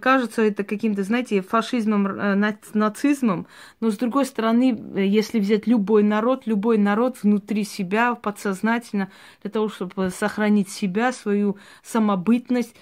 кажется 0.00 0.40
это 0.40 0.64
каким-то, 0.64 1.02
знаете, 1.02 1.42
фашизмом, 1.42 2.06
э, 2.06 2.54
нацизмом, 2.72 3.46
но 3.80 3.90
с 3.90 3.98
другой 3.98 4.24
стороны, 4.24 4.74
э, 4.94 5.04
если 5.04 5.40
взять 5.40 5.66
любой 5.66 6.02
народ, 6.02 6.46
любой 6.46 6.78
народ 6.78 7.18
внутри 7.22 7.64
себя, 7.64 8.14
подсознательно, 8.14 9.10
для 9.42 9.50
того, 9.50 9.68
чтобы 9.68 10.08
сохранить 10.08 10.70
себя, 10.70 11.12
свою 11.12 11.58
самобытность, 11.82 12.74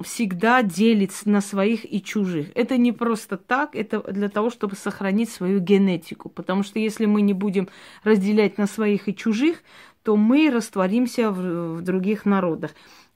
всегда 0.00 0.62
делится 0.62 1.28
на 1.28 1.40
своих 1.40 1.90
и 1.90 2.02
чужих. 2.02 2.48
Это 2.54 2.76
не 2.76 2.92
просто 2.92 3.36
так, 3.36 3.76
это 3.76 4.00
для 4.12 4.28
того, 4.28 4.50
чтобы 4.50 4.74
сохранить 4.76 5.30
свою 5.30 5.60
генетику. 5.60 6.28
Потому 6.28 6.62
что 6.62 6.78
если 6.78 7.06
мы 7.06 7.22
не 7.22 7.32
будем 7.32 7.68
разделять 8.02 8.58
на 8.58 8.66
своих 8.66 9.08
и 9.08 9.14
чужих, 9.14 9.62
то 10.02 10.16
мы 10.16 10.50
растворимся 10.50 11.30
в, 11.30 11.76
в 11.76 11.82
других 11.82 12.26
народах. 12.26 12.72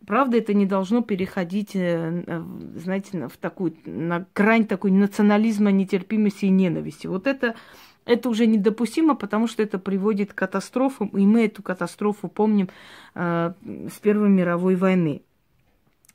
Правда, 0.06 0.38
это 0.38 0.54
не 0.54 0.64
должно 0.64 1.02
переходить, 1.02 1.72
э, 1.74 2.42
знаете, 2.76 3.28
в 3.28 3.36
такую, 3.36 3.74
на 3.84 4.26
грань 4.34 4.66
такой 4.66 4.92
национализма, 4.92 5.70
нетерпимости 5.72 6.46
и 6.46 6.50
ненависти. 6.50 7.08
Вот 7.08 7.26
это, 7.26 7.56
это 8.04 8.28
уже 8.28 8.46
недопустимо, 8.46 9.16
потому 9.16 9.48
что 9.48 9.62
это 9.62 9.78
приводит 9.78 10.32
к 10.32 10.36
катастрофам, 10.36 11.08
и 11.08 11.26
мы 11.26 11.46
эту 11.46 11.62
катастрофу 11.62 12.28
помним 12.28 12.68
э, 13.16 13.52
с 13.64 13.98
Первой 13.98 14.28
мировой 14.28 14.76
войны. 14.76 15.22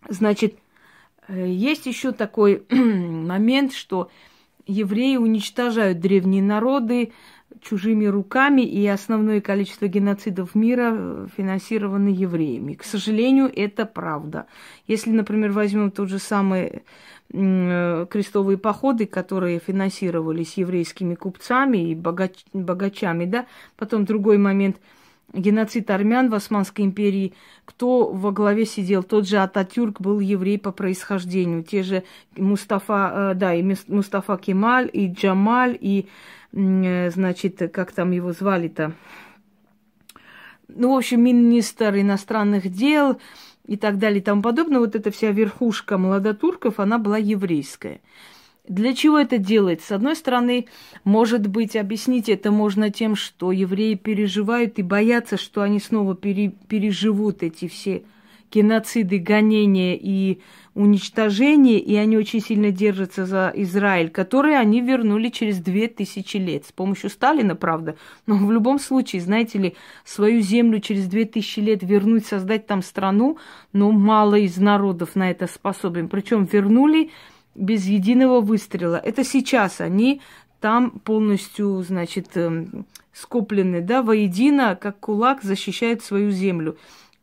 Значит, 0.09 0.57
э, 1.27 1.47
есть 1.47 1.85
еще 1.85 2.11
такой 2.11 2.63
момент, 2.69 3.73
что 3.73 4.09
евреи 4.65 5.17
уничтожают 5.17 5.99
древние 5.99 6.41
народы 6.41 7.11
чужими 7.61 8.05
руками, 8.05 8.61
и 8.61 8.85
основное 8.87 9.39
количество 9.39 9.87
геноцидов 9.87 10.55
мира 10.55 10.91
э, 10.93 11.27
финансированы 11.35 12.09
евреями. 12.09 12.73
К 12.73 12.83
сожалению, 12.83 13.51
это 13.53 13.85
правда. 13.85 14.47
Если, 14.87 15.11
например, 15.11 15.51
возьмем 15.51 15.91
тот 15.91 16.09
же 16.09 16.19
самый 16.19 16.83
э, 17.31 18.05
крестовые 18.09 18.57
походы, 18.57 19.05
которые 19.05 19.59
финансировались 19.59 20.57
еврейскими 20.57 21.15
купцами 21.15 21.91
и 21.91 21.95
богач, 21.95 22.43
богачами, 22.53 23.25
да, 23.25 23.45
потом 23.77 24.05
другой 24.05 24.37
момент– 24.37 24.77
геноцид 25.33 25.89
армян 25.89 26.29
в 26.29 26.35
Османской 26.35 26.85
империи, 26.85 27.33
кто 27.65 28.07
во 28.09 28.31
главе 28.31 28.65
сидел? 28.65 29.03
Тот 29.03 29.27
же 29.27 29.37
Ататюрк 29.37 29.99
был 29.99 30.19
еврей 30.19 30.59
по 30.59 30.71
происхождению. 30.71 31.63
Те 31.63 31.83
же 31.83 32.03
Мустафа, 32.37 33.31
э, 33.31 33.35
да, 33.35 33.53
и 33.53 33.63
Мустафа 33.87 34.37
Кемаль, 34.37 34.89
и 34.93 35.07
Джамаль, 35.07 35.77
и, 35.79 36.07
э, 36.53 37.09
значит, 37.09 37.71
как 37.73 37.91
там 37.91 38.11
его 38.11 38.31
звали-то? 38.31 38.93
Ну, 40.67 40.93
в 40.93 40.97
общем, 40.97 41.23
министр 41.23 41.95
иностранных 41.95 42.71
дел 42.71 43.19
и 43.67 43.77
так 43.77 43.97
далее 43.97 44.19
и 44.19 44.23
тому 44.23 44.41
подобное. 44.41 44.79
Вот 44.79 44.95
эта 44.95 45.11
вся 45.11 45.31
верхушка 45.31 45.97
молодотурков, 45.97 46.79
она 46.79 46.97
была 46.97 47.17
еврейская. 47.17 48.01
Для 48.67 48.93
чего 48.93 49.19
это 49.19 49.37
делается? 49.37 49.87
С 49.87 49.91
одной 49.91 50.15
стороны, 50.15 50.67
может 51.03 51.47
быть, 51.47 51.75
объяснить 51.75 52.29
это 52.29 52.49
можно 52.49 52.89
тем, 52.91 53.17
что 53.17 53.51
евреи 53.51 53.95
переживают 53.95 54.79
и 54.79 54.83
боятся, 54.83 55.35
что 55.35 55.61
они 55.63 55.81
снова 55.81 56.15
пере, 56.15 56.53
переживут 56.69 57.43
эти 57.43 57.67
все 57.67 58.03
геноциды, 58.53 59.17
гонения 59.17 59.97
и 59.99 60.39
уничтожения, 60.75 61.79
и 61.79 61.95
они 61.95 62.17
очень 62.17 62.39
сильно 62.39 62.71
держатся 62.71 63.25
за 63.25 63.51
Израиль, 63.53 64.09
который 64.09 64.57
они 64.57 64.79
вернули 64.79 65.27
через 65.29 65.59
две 65.59 65.89
тысячи 65.89 66.37
лет. 66.37 66.65
С 66.65 66.71
помощью 66.71 67.09
Сталина, 67.09 67.55
правда, 67.55 67.97
но 68.27 68.37
в 68.37 68.51
любом 68.51 68.79
случае, 68.79 69.21
знаете 69.21 69.59
ли, 69.59 69.75
свою 70.05 70.39
землю 70.41 70.79
через 70.79 71.07
две 71.07 71.25
тысячи 71.25 71.59
лет 71.59 71.83
вернуть, 71.83 72.27
создать 72.27 72.65
там 72.65 72.81
страну, 72.81 73.37
но 73.73 73.91
ну, 73.91 73.97
мало 73.97 74.35
из 74.35 74.57
народов 74.57 75.15
на 75.15 75.31
это 75.31 75.47
способен. 75.47 76.07
Причем 76.07 76.45
вернули 76.45 77.11
без 77.55 77.85
единого 77.85 78.41
выстрела. 78.41 78.95
Это 78.95 79.23
сейчас 79.23 79.81
они 79.81 80.21
там 80.59 80.91
полностью, 80.91 81.83
значит, 81.83 82.35
эм, 82.35 82.85
скоплены, 83.11 83.81
да, 83.81 84.01
воедино, 84.01 84.77
как 84.79 84.99
кулак, 84.99 85.43
защищают 85.43 86.03
свою 86.03 86.31
землю. 86.31 86.77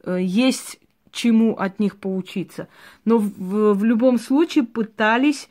Э, 0.05 0.19
есть 0.21 0.79
чему 1.11 1.55
от 1.57 1.81
них 1.81 1.97
поучиться. 1.97 2.69
Но 3.05 3.19
в, 3.19 3.75
в 3.75 3.85
любом 3.85 4.19
случае 4.19 4.65
пытались 4.65 5.49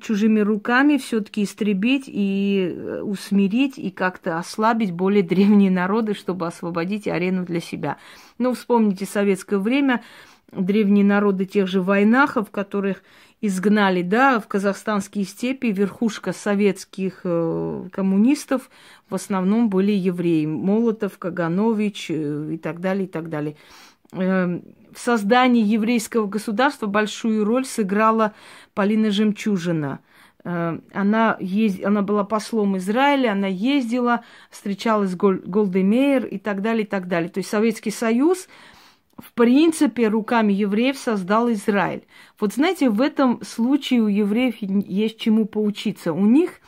чужими 0.00 0.40
руками 0.40 0.96
все-таки 0.96 1.44
истребить 1.44 2.04
и 2.06 2.72
э, 2.74 3.02
усмирить 3.02 3.78
и 3.78 3.90
как-то 3.90 4.38
ослабить 4.38 4.92
более 4.92 5.22
древние 5.24 5.70
народы, 5.70 6.14
чтобы 6.14 6.46
освободить 6.46 7.06
арену 7.06 7.44
для 7.44 7.60
себя. 7.60 7.98
Ну, 8.38 8.54
вспомните 8.54 9.06
советское 9.06 9.58
время, 9.58 10.02
древние 10.52 11.04
народы 11.04 11.44
тех 11.44 11.66
же 11.66 11.82
войнахов, 11.82 12.50
которых 12.50 13.02
изгнали, 13.46 14.02
да, 14.02 14.40
в 14.40 14.48
казахстанские 14.48 15.24
степи 15.24 15.66
верхушка 15.66 16.32
советских 16.32 17.20
э, 17.24 17.88
коммунистов 17.92 18.70
в 19.10 19.14
основном 19.14 19.68
были 19.68 19.92
евреи. 19.92 20.46
Молотов, 20.46 21.18
Каганович 21.18 22.10
э, 22.10 22.50
и 22.54 22.58
так 22.58 22.80
далее, 22.80 23.04
и 23.04 23.08
так 23.08 23.28
далее. 23.28 23.56
Э, 24.12 24.60
в 24.92 24.98
создании 24.98 25.62
еврейского 25.62 26.26
государства 26.26 26.86
большую 26.86 27.44
роль 27.44 27.66
сыграла 27.66 28.32
Полина 28.72 29.10
Жемчужина. 29.10 30.00
Э, 30.44 30.78
она, 30.94 31.36
ез... 31.38 31.84
она 31.84 32.00
была 32.00 32.24
послом 32.24 32.78
Израиля, 32.78 33.32
она 33.32 33.48
ездила, 33.48 34.24
встречалась 34.50 35.10
с 35.10 35.16
Гол... 35.16 35.34
Голдемейр 35.44 36.24
и 36.24 36.38
так 36.38 36.62
далее, 36.62 36.84
и 36.84 36.88
так 36.88 37.08
далее. 37.08 37.28
То 37.28 37.38
есть 37.38 37.50
Советский 37.50 37.90
Союз 37.90 38.48
в 39.18 39.32
принципе, 39.32 40.08
руками 40.08 40.52
евреев 40.52 40.98
создал 40.98 41.50
Израиль. 41.52 42.02
Вот 42.38 42.54
знаете, 42.54 42.90
в 42.90 43.00
этом 43.00 43.42
случае 43.42 44.02
у 44.02 44.08
евреев 44.08 44.56
есть 44.60 45.18
чему 45.18 45.46
поучиться. 45.46 46.12
У 46.12 46.26
них 46.26 46.60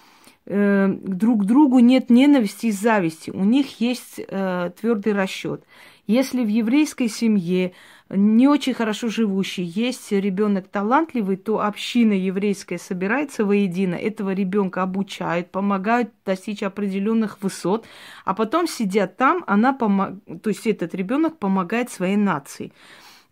э, 0.47 0.89
друг 1.03 1.43
к 1.43 1.45
другу 1.45 1.81
нет 1.81 2.11
ненависти 2.11 2.67
и 2.67 2.71
зависти. 2.71 3.31
У 3.31 3.45
них 3.45 3.81
есть 3.81 4.21
э, 4.27 4.71
твердый 4.81 5.13
расчет. 5.13 5.65
Если 6.07 6.45
в 6.45 6.49
еврейской 6.49 7.09
семье 7.09 7.73
не 8.09 8.47
очень 8.47 8.75
хорошо 8.75 9.09
живущий, 9.09 9.65
есть 9.65 10.13
ребенок 10.13 10.69
талантливый, 10.69 11.37
то 11.37 11.61
община 11.61 12.13
еврейская 12.13 12.79
собирается 12.79 13.45
воедино, 13.45 13.97
этого 13.97 14.33
ребенка 14.33 14.83
обучают, 14.83 15.51
помогают 15.51 16.11
достичь 16.25 16.63
определенных 16.63 17.43
высот, 17.43 17.87
а 18.25 18.35
потом 18.35 18.69
сидят 18.69 19.17
там, 19.17 19.43
она 19.49 19.73
помог... 19.73 20.11
то 20.43 20.51
есть 20.51 20.67
этот 20.69 20.95
ребенок 20.95 21.39
помогает 21.39 21.91
своей 21.91 22.17
нации. 22.17 22.73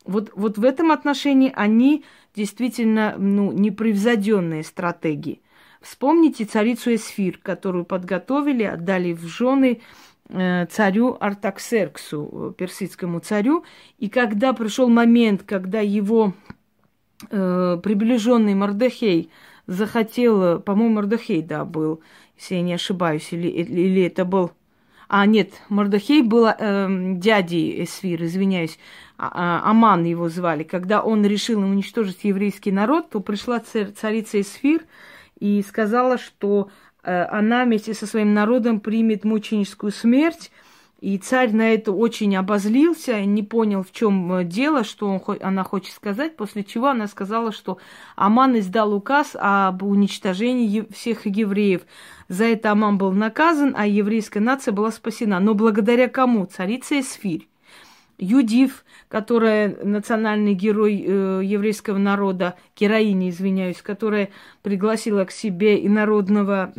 Вот, 0.05 0.33
вот 0.35 0.59
в 0.59 0.65
этом 0.65 0.91
отношении 0.91 1.53
они 1.55 2.05
действительно 2.35 3.15
ну, 3.17 3.53
непревзойденные 3.53 4.65
стратегии. 4.65 5.41
Вспомните 5.81 6.45
царицу 6.47 6.95
Эсфир, 6.95 7.39
которую 7.41 7.85
подготовили, 7.85 8.65
отдали 8.65 9.13
в 9.13 9.25
жены 9.27 9.81
царю 10.29 11.17
Артаксерксу, 11.21 12.55
персидскому 12.57 13.21
царю. 13.21 13.65
И 13.99 14.09
когда 14.09 14.53
пришел 14.53 14.89
момент, 14.89 15.43
когда 15.43 15.81
его 15.81 16.33
э, 17.31 17.79
приближенный 17.83 18.55
Мордехей 18.55 19.31
захотел, 19.67 20.61
по-моему, 20.61 20.95
Мордехей, 20.97 21.43
да, 21.43 21.65
был, 21.65 22.01
если 22.39 22.57
я 22.57 22.63
не 22.63 22.75
ошибаюсь, 22.75 23.33
или, 23.33 23.49
или 23.49 24.03
это 24.03 24.25
был... 24.25 24.53
А, 25.09 25.27
нет, 25.27 25.51
Мордехей 25.69 26.23
был 26.23 26.47
э, 26.47 26.89
дядей 27.17 27.85
Эсфир, 27.85 28.25
извиняюсь, 28.25 28.79
а, 29.19 29.63
а, 29.65 29.71
Аман 29.71 30.05
его 30.05 30.31
звали. 30.31 30.63
Когда 30.65 31.03
он 31.03 31.25
решил 31.27 31.61
уничтожить 31.61 32.25
еврейский 32.25 32.73
народ, 32.73 33.11
то 33.11 33.21
пришла 33.21 33.61
царица 33.61 34.41
Эсфир 34.41 34.83
и 35.39 35.63
сказала, 35.63 36.17
что 36.17 36.71
Э, 36.94 36.94
она 37.05 37.65
вместе 37.65 37.95
со 37.95 38.07
своим 38.07 38.35
народом 38.35 38.81
примет 38.81 39.25
мученическую 39.25 39.93
смерть. 39.93 40.51
И 41.05 41.19
царь 41.19 41.53
на 41.53 41.75
это 41.75 41.93
очень 41.93 42.35
обозлился, 42.35 43.27
не 43.27 43.43
понял, 43.43 43.83
в 43.83 43.93
чем 43.93 44.33
э, 44.33 44.45
дело, 44.45 44.85
что 44.85 45.11
он, 45.11 45.37
она 45.43 45.63
хочет 45.63 45.93
сказать, 45.93 46.35
после 46.35 46.65
чего 46.65 46.89
она 46.89 47.09
сказала, 47.09 47.53
что 47.53 47.77
Аман 48.17 48.59
издал 48.59 48.95
указ 48.95 49.37
об 49.39 49.83
уничтожении 49.83 50.87
всех 50.91 51.27
евреев. 51.27 51.83
За 52.29 52.45
это 52.45 52.71
Аман 52.71 52.97
был 52.97 53.13
наказан, 53.13 53.75
а 53.77 53.87
еврейская 53.87 54.41
нация 54.41 54.73
была 54.73 54.91
спасена. 54.91 55.41
Но 55.41 55.53
благодаря 55.53 56.09
кому? 56.09 56.47
Царица 56.47 56.99
Эсфирь. 56.99 57.49
Юдив, 58.19 58.85
которая 59.09 59.77
национальный 59.85 60.55
герой 60.55 61.05
э, 61.07 61.41
еврейского 61.45 61.99
народа, 61.99 62.55
героиня, 62.77 63.31
извиняюсь, 63.31 63.83
которая 63.83 64.31
пригласила 64.63 65.25
к 65.25 65.31
себе 65.31 65.85
инородного 65.85 66.73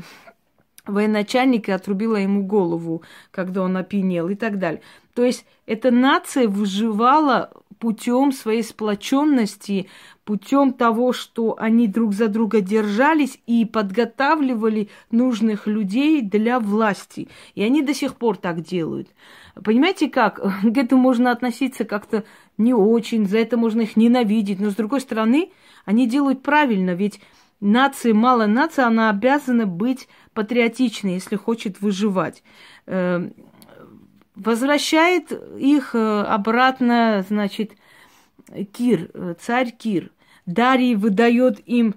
военачальника 0.86 1.72
и 1.72 1.76
отрубила 1.76 2.16
ему 2.16 2.44
голову, 2.44 3.02
когда 3.32 3.64
он 3.64 3.76
опьянел 3.78 4.30
и 4.30 4.36
так 4.36 4.60
далее. 4.60 4.82
То 5.14 5.24
есть 5.24 5.46
эта 5.66 5.92
нация 5.92 6.48
выживала 6.48 7.52
путем 7.80 8.32
своей 8.32 8.64
сплоченности, 8.64 9.88
путем 10.24 10.74
того, 10.74 11.14
что 11.14 11.56
они 11.60 11.88
друг 11.88 12.14
за 12.14 12.28
друга 12.28 12.62
держались 12.62 13.40
и 13.46 13.66
подготавливали 13.66 14.90
нужных 15.12 15.68
людей 15.68 16.22
для 16.22 16.60
власти. 16.60 17.28
И 17.54 17.64
они 17.64 17.82
до 17.82 17.94
сих 17.94 18.16
пор 18.16 18.38
так 18.38 18.62
делают. 18.62 19.10
Понимаете 19.64 20.10
как? 20.10 20.36
К 20.62 20.78
этому 20.78 21.02
можно 21.02 21.32
относиться 21.32 21.86
как-то 21.86 22.24
не 22.58 22.74
очень, 22.74 23.28
за 23.28 23.38
это 23.38 23.58
можно 23.58 23.82
их 23.82 23.96
ненавидеть. 23.96 24.60
Но 24.60 24.70
с 24.70 24.76
другой 24.76 25.02
стороны, 25.02 25.52
они 25.86 26.08
делают 26.08 26.44
правильно, 26.44 26.92
ведь 26.92 27.20
нация, 27.60 28.14
малая 28.14 28.48
нация, 28.48 28.86
она 28.88 29.10
обязана 29.10 29.66
быть 29.66 30.08
патриотичной, 30.34 31.14
если 31.14 31.36
хочет 31.36 31.82
выживать. 31.82 32.44
Эм, 32.86 33.34
возвращает 34.36 35.32
их 35.58 35.96
э, 35.96 36.22
обратно, 36.24 37.26
значит, 37.28 37.72
Кир, 38.74 39.10
э, 39.14 39.36
царь 39.40 39.72
Кир. 39.72 40.12
Дарий 40.46 40.96
выдает 40.96 41.60
им 41.68 41.96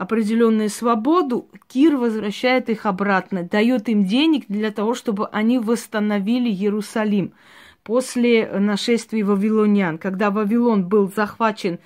определенную 0.00 0.70
свободу, 0.70 1.50
Кир 1.68 1.96
возвращает 1.96 2.70
их 2.70 2.86
обратно, 2.86 3.42
дает 3.42 3.90
им 3.90 4.06
денег 4.06 4.46
для 4.48 4.70
того, 4.70 4.94
чтобы 4.94 5.26
они 5.26 5.58
восстановили 5.58 6.48
Иерусалим 6.48 7.34
после 7.82 8.50
нашествия 8.50 9.22
вавилонян. 9.22 9.98
Когда 9.98 10.30
Вавилон 10.30 10.88
был 10.88 11.12
захвачен 11.14 11.80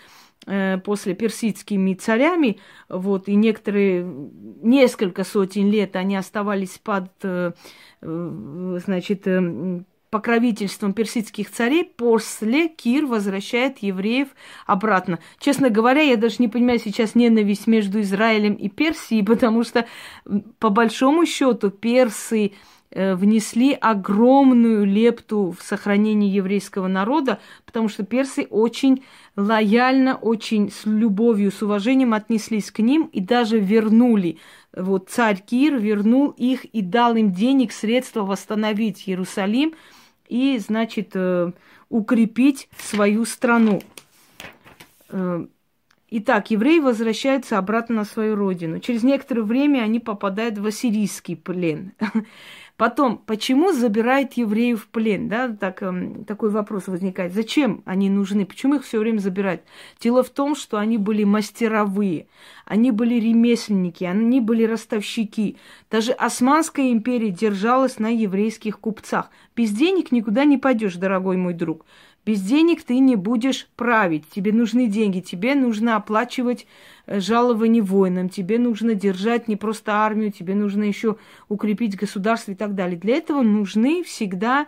э, 0.46 0.78
после 0.78 1.14
персидскими 1.14 1.94
царями, 1.94 2.60
вот, 2.88 3.26
и 3.26 3.34
некоторые, 3.34 4.04
несколько 4.62 5.24
сотен 5.24 5.68
лет 5.68 5.96
они 5.96 6.14
оставались 6.14 6.78
под, 6.78 7.10
э, 7.24 7.50
э 8.00 8.78
значит, 8.84 9.26
э, 9.26 9.82
покровительством 10.14 10.92
персидских 10.92 11.50
царей, 11.50 11.82
после 11.82 12.68
Кир 12.68 13.04
возвращает 13.04 13.78
евреев 13.78 14.28
обратно. 14.64 15.18
Честно 15.40 15.70
говоря, 15.70 16.02
я 16.02 16.16
даже 16.16 16.36
не 16.38 16.46
понимаю 16.46 16.78
сейчас 16.78 17.16
ненависть 17.16 17.66
между 17.66 18.00
Израилем 18.00 18.54
и 18.54 18.68
Персией, 18.68 19.24
потому 19.26 19.64
что, 19.64 19.86
по 20.60 20.68
большому 20.70 21.26
счету, 21.26 21.70
персы 21.72 22.52
э, 22.92 23.16
внесли 23.16 23.72
огромную 23.72 24.84
лепту 24.84 25.52
в 25.58 25.64
сохранение 25.64 26.32
еврейского 26.32 26.86
народа, 26.86 27.40
потому 27.66 27.88
что 27.88 28.04
персы 28.04 28.46
очень 28.48 29.02
лояльно, 29.34 30.14
очень 30.14 30.70
с 30.70 30.86
любовью, 30.86 31.50
с 31.50 31.60
уважением 31.60 32.14
отнеслись 32.14 32.70
к 32.70 32.78
ним 32.78 33.10
и 33.12 33.18
даже 33.18 33.58
вернули. 33.58 34.38
Вот 34.76 35.10
царь 35.10 35.42
Кир 35.44 35.76
вернул 35.76 36.30
их 36.30 36.66
и 36.66 36.82
дал 36.82 37.16
им 37.16 37.32
денег, 37.32 37.72
средства 37.72 38.22
восстановить 38.22 39.08
Иерусалим– 39.08 39.74
и, 40.28 40.58
значит, 40.58 41.10
э, 41.14 41.52
укрепить 41.88 42.68
свою 42.78 43.24
страну. 43.24 43.80
Э, 45.10 45.46
итак, 46.10 46.50
евреи 46.50 46.80
возвращаются 46.80 47.58
обратно 47.58 47.96
на 47.96 48.04
свою 48.04 48.34
родину. 48.36 48.80
Через 48.80 49.02
некоторое 49.02 49.42
время 49.42 49.80
они 49.80 50.00
попадают 50.00 50.58
в 50.58 50.66
ассирийский 50.66 51.36
плен. 51.36 51.92
Потом, 52.76 53.18
почему 53.18 53.72
забирают 53.72 54.32
евреев 54.32 54.82
в 54.82 54.88
плен? 54.88 55.28
Да, 55.28 55.48
так, 55.48 55.80
эм, 55.82 56.24
такой 56.24 56.50
вопрос 56.50 56.88
возникает. 56.88 57.32
Зачем 57.32 57.82
они 57.84 58.10
нужны? 58.10 58.44
Почему 58.44 58.74
их 58.74 58.84
все 58.84 58.98
время 58.98 59.20
забирают? 59.20 59.62
Дело 60.00 60.24
в 60.24 60.30
том, 60.30 60.56
что 60.56 60.78
они 60.78 60.98
были 60.98 61.22
мастеровые, 61.22 62.26
они 62.64 62.90
были 62.90 63.14
ремесленники, 63.14 64.02
они 64.02 64.40
были 64.40 64.64
ростовщики. 64.64 65.56
Даже 65.88 66.10
Османская 66.12 66.90
империя 66.90 67.30
держалась 67.30 68.00
на 68.00 68.08
еврейских 68.08 68.80
купцах. 68.80 69.30
Без 69.54 69.70
денег 69.70 70.10
никуда 70.10 70.44
не 70.44 70.58
пойдешь, 70.58 70.96
дорогой 70.96 71.36
мой 71.36 71.54
друг. 71.54 71.86
Без 72.24 72.40
денег 72.40 72.82
ты 72.82 72.98
не 72.98 73.16
будешь 73.16 73.68
править. 73.76 74.24
Тебе 74.30 74.52
нужны 74.52 74.86
деньги, 74.86 75.20
тебе 75.20 75.54
нужно 75.54 75.96
оплачивать 75.96 76.66
э, 77.06 77.20
жалование 77.20 77.82
воинам, 77.82 78.28
тебе 78.30 78.58
нужно 78.58 78.94
держать 78.94 79.46
не 79.46 79.56
просто 79.56 79.92
армию, 79.92 80.32
тебе 80.32 80.54
нужно 80.54 80.84
еще 80.84 81.16
укрепить 81.48 81.96
государство 81.96 82.52
и 82.52 82.54
так 82.54 82.74
далее. 82.74 82.98
Для 82.98 83.16
этого 83.16 83.42
нужны 83.42 84.02
всегда 84.04 84.66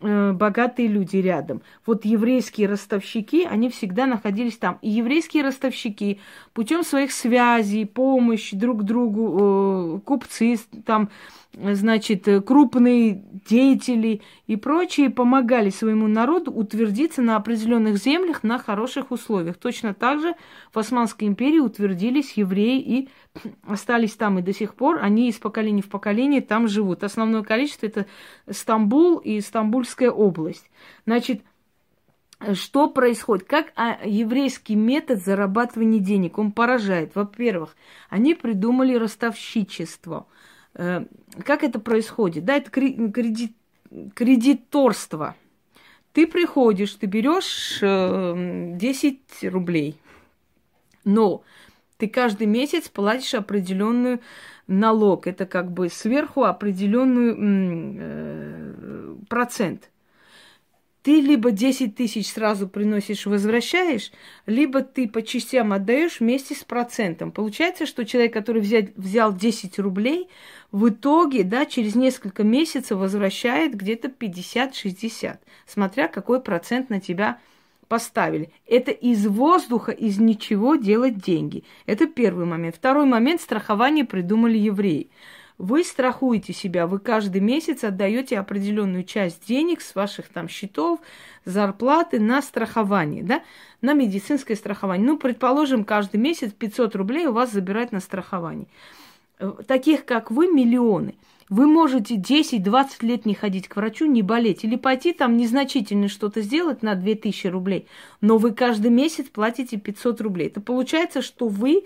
э, 0.00 0.32
богатые 0.32 0.88
люди 0.88 1.18
рядом. 1.18 1.60
Вот 1.84 2.06
еврейские 2.06 2.68
ростовщики, 2.68 3.44
они 3.44 3.68
всегда 3.68 4.06
находились 4.06 4.56
там. 4.56 4.78
И 4.80 4.88
еврейские 4.88 5.42
ростовщики 5.42 6.18
путем 6.54 6.82
своих 6.82 7.12
связей, 7.12 7.84
помощи 7.84 8.56
друг 8.56 8.84
другу, 8.84 9.98
э, 9.98 10.00
купцы 10.04 10.56
там 10.86 11.10
значит, 11.56 12.26
крупные 12.44 13.24
деятели 13.48 14.20
и 14.46 14.56
прочие 14.56 15.08
помогали 15.08 15.70
своему 15.70 16.06
народу 16.06 16.52
утвердиться 16.52 17.22
на 17.22 17.36
определенных 17.36 17.96
землях 17.96 18.42
на 18.42 18.58
хороших 18.58 19.10
условиях. 19.10 19.56
Точно 19.56 19.94
так 19.94 20.20
же 20.20 20.34
в 20.72 20.78
Османской 20.78 21.26
империи 21.26 21.58
утвердились 21.58 22.34
евреи 22.34 22.80
и 22.80 23.08
остались 23.66 24.14
там 24.14 24.38
и 24.38 24.42
до 24.42 24.52
сих 24.52 24.74
пор. 24.74 24.98
Они 25.00 25.28
из 25.28 25.36
поколения 25.36 25.82
в 25.82 25.88
поколение 25.88 26.42
там 26.42 26.68
живут. 26.68 27.02
Основное 27.02 27.42
количество 27.42 27.86
это 27.86 28.06
Стамбул 28.50 29.16
и 29.16 29.40
Стамбульская 29.40 30.10
область. 30.10 30.70
Значит, 31.06 31.42
что 32.52 32.90
происходит? 32.90 33.46
Как 33.46 33.72
а, 33.76 33.98
еврейский 34.04 34.74
метод 34.74 35.24
зарабатывания 35.24 36.00
денег? 36.00 36.36
Он 36.36 36.52
поражает. 36.52 37.12
Во-первых, 37.14 37.74
они 38.10 38.34
придумали 38.34 38.94
ростовщичество– 38.94 40.26
Э, 40.35 40.35
как 40.76 41.64
это 41.64 41.78
происходит? 41.78 42.44
Да, 42.44 42.56
это 42.56 42.70
кредит, 42.70 43.52
кредиторство. 44.14 45.34
Ты 46.12 46.26
приходишь, 46.26 46.94
ты 46.94 47.06
берешь 47.06 47.78
10 47.80 47.82
э, 47.82 49.48
рублей, 49.48 50.00
но 51.04 51.42
ты 51.98 52.08
каждый 52.08 52.46
месяц 52.46 52.88
платишь 52.88 53.34
определенную 53.34 54.20
налог. 54.66 55.26
Это 55.26 55.46
как 55.46 55.70
бы 55.70 55.88
сверху 55.88 56.44
определенную 56.44 57.36
э, 57.98 59.14
процент. 59.28 59.90
Ты 61.06 61.20
либо 61.20 61.52
10 61.52 61.94
тысяч 61.94 62.32
сразу 62.32 62.66
приносишь, 62.66 63.26
возвращаешь, 63.26 64.10
либо 64.46 64.82
ты 64.82 65.08
по 65.08 65.22
частям 65.22 65.72
отдаешь 65.72 66.18
вместе 66.18 66.56
с 66.56 66.64
процентом. 66.64 67.30
Получается, 67.30 67.86
что 67.86 68.04
человек, 68.04 68.32
который 68.32 68.60
взял, 68.60 68.82
взял 68.96 69.32
10 69.32 69.78
рублей, 69.78 70.28
в 70.72 70.88
итоге, 70.88 71.44
да, 71.44 71.64
через 71.64 71.94
несколько 71.94 72.42
месяцев 72.42 72.98
возвращает 72.98 73.76
где-то 73.76 74.08
50-60, 74.08 75.38
смотря 75.64 76.08
какой 76.08 76.40
процент 76.40 76.90
на 76.90 77.00
тебя 77.00 77.38
поставили. 77.86 78.50
Это 78.66 78.90
из 78.90 79.28
воздуха, 79.28 79.92
из 79.92 80.18
ничего 80.18 80.74
делать 80.74 81.18
деньги. 81.18 81.62
Это 81.86 82.08
первый 82.08 82.46
момент. 82.46 82.74
Второй 82.74 83.06
момент– 83.06 83.40
страхование 83.42 84.04
придумали 84.04 84.58
евреи. 84.58 85.10
Вы 85.58 85.84
страхуете 85.84 86.52
себя, 86.52 86.86
вы 86.86 86.98
каждый 86.98 87.40
месяц 87.40 87.82
отдаете 87.82 88.38
определенную 88.38 89.04
часть 89.04 89.46
денег 89.46 89.80
с 89.80 89.94
ваших 89.94 90.28
там 90.28 90.48
счетов, 90.48 91.00
зарплаты 91.46 92.20
на 92.20 92.42
страхование, 92.42 93.22
да, 93.22 93.42
на 93.80 93.94
медицинское 93.94 94.54
страхование. 94.54 95.06
Ну, 95.06 95.16
предположим, 95.16 95.84
каждый 95.84 96.18
месяц 96.18 96.52
500 96.52 96.94
рублей 96.96 97.26
у 97.26 97.32
вас 97.32 97.52
забирать 97.52 97.90
на 97.90 98.00
страхование. 98.00 98.66
Э, 99.38 99.52
таких, 99.66 100.04
как 100.04 100.30
вы, 100.30 100.48
миллионы. 100.48 101.14
Вы 101.48 101.66
можете 101.66 102.16
10-20 102.16 102.88
лет 103.02 103.24
не 103.24 103.32
ходить 103.32 103.68
к 103.68 103.76
врачу, 103.76 104.04
не 104.06 104.20
болеть, 104.22 104.64
или 104.64 104.76
пойти 104.76 105.12
там 105.12 105.36
незначительно 105.36 106.08
что-то 106.08 106.42
сделать 106.42 106.82
на 106.82 106.96
2000 106.96 107.46
рублей, 107.46 107.86
но 108.20 108.36
вы 108.36 108.52
каждый 108.52 108.90
месяц 108.90 109.26
платите 109.26 109.76
500 109.76 110.20
рублей. 110.20 110.48
Это 110.48 110.60
получается, 110.60 111.22
что 111.22 111.46
вы 111.48 111.84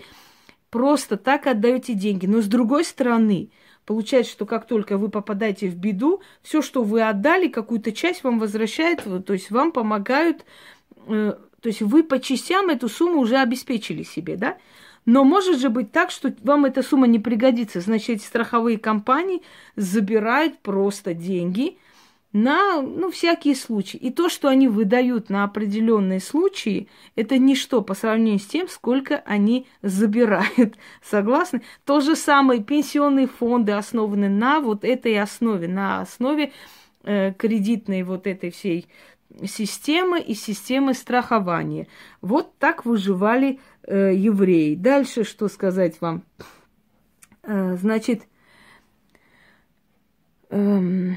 просто 0.71 1.17
так 1.17 1.45
отдаете 1.45 1.93
деньги. 1.93 2.25
Но 2.25 2.41
с 2.41 2.47
другой 2.47 2.83
стороны, 2.83 3.51
Получается, 3.83 4.31
что 4.31 4.45
как 4.45 4.67
только 4.67 4.95
вы 4.97 5.09
попадаете 5.09 5.67
в 5.67 5.75
беду, 5.75 6.21
все, 6.43 6.61
что 6.61 6.83
вы 6.83 7.01
отдали, 7.01 7.47
какую-то 7.47 7.91
часть 7.91 8.23
вам 8.23 8.37
возвращают, 8.37 9.03
то 9.25 9.33
есть 9.33 9.49
вам 9.49 9.71
помогают, 9.71 10.45
э, 11.07 11.33
то 11.59 11.67
есть 11.67 11.81
вы 11.81 12.03
по 12.03 12.19
частям 12.19 12.69
эту 12.69 12.87
сумму 12.87 13.19
уже 13.19 13.37
обеспечили 13.37 14.03
себе, 14.03 14.37
да? 14.37 14.57
Но 15.07 15.23
может 15.23 15.59
же 15.59 15.69
быть 15.69 15.91
так, 15.91 16.11
что 16.11 16.31
вам 16.43 16.65
эта 16.65 16.83
сумма 16.83 17.07
не 17.07 17.17
пригодится. 17.17 17.81
Значит, 17.81 18.09
эти 18.17 18.23
страховые 18.23 18.77
компании 18.77 19.41
забирают 19.75 20.59
просто 20.59 21.15
деньги– 21.15 21.79
на 22.33 22.81
ну, 22.81 23.11
всякие 23.11 23.55
случаи. 23.55 23.97
И 23.97 24.09
то, 24.09 24.29
что 24.29 24.47
они 24.47 24.67
выдают 24.67 25.29
на 25.29 25.43
определенные 25.43 26.19
случаи, 26.19 26.87
это 27.15 27.37
ничто 27.37 27.81
по 27.81 27.93
сравнению 27.93 28.39
с 28.39 28.45
тем, 28.45 28.67
сколько 28.69 29.17
они 29.25 29.67
забирают. 29.81 30.77
Согласны? 31.03 31.61
То 31.85 31.99
же 31.99 32.15
самое 32.15 32.63
пенсионные 32.63 33.27
фонды 33.27 33.73
основаны 33.73 34.29
на 34.29 34.59
вот 34.61 34.83
этой 34.85 35.19
основе, 35.19 35.67
на 35.67 36.01
основе 36.01 36.53
э, 37.03 37.33
кредитной 37.33 38.03
вот 38.03 38.27
этой 38.27 38.51
всей 38.51 38.87
системы 39.45 40.19
и 40.19 40.33
системы 40.33 40.93
страхования. 40.93 41.87
Вот 42.21 42.57
так 42.57 42.85
выживали 42.85 43.59
э, 43.83 44.13
евреи. 44.15 44.75
Дальше 44.75 45.23
что 45.23 45.47
сказать 45.47 45.99
вам? 46.01 46.23
Э, 47.43 47.75
значит, 47.77 48.23
э, 50.49 51.11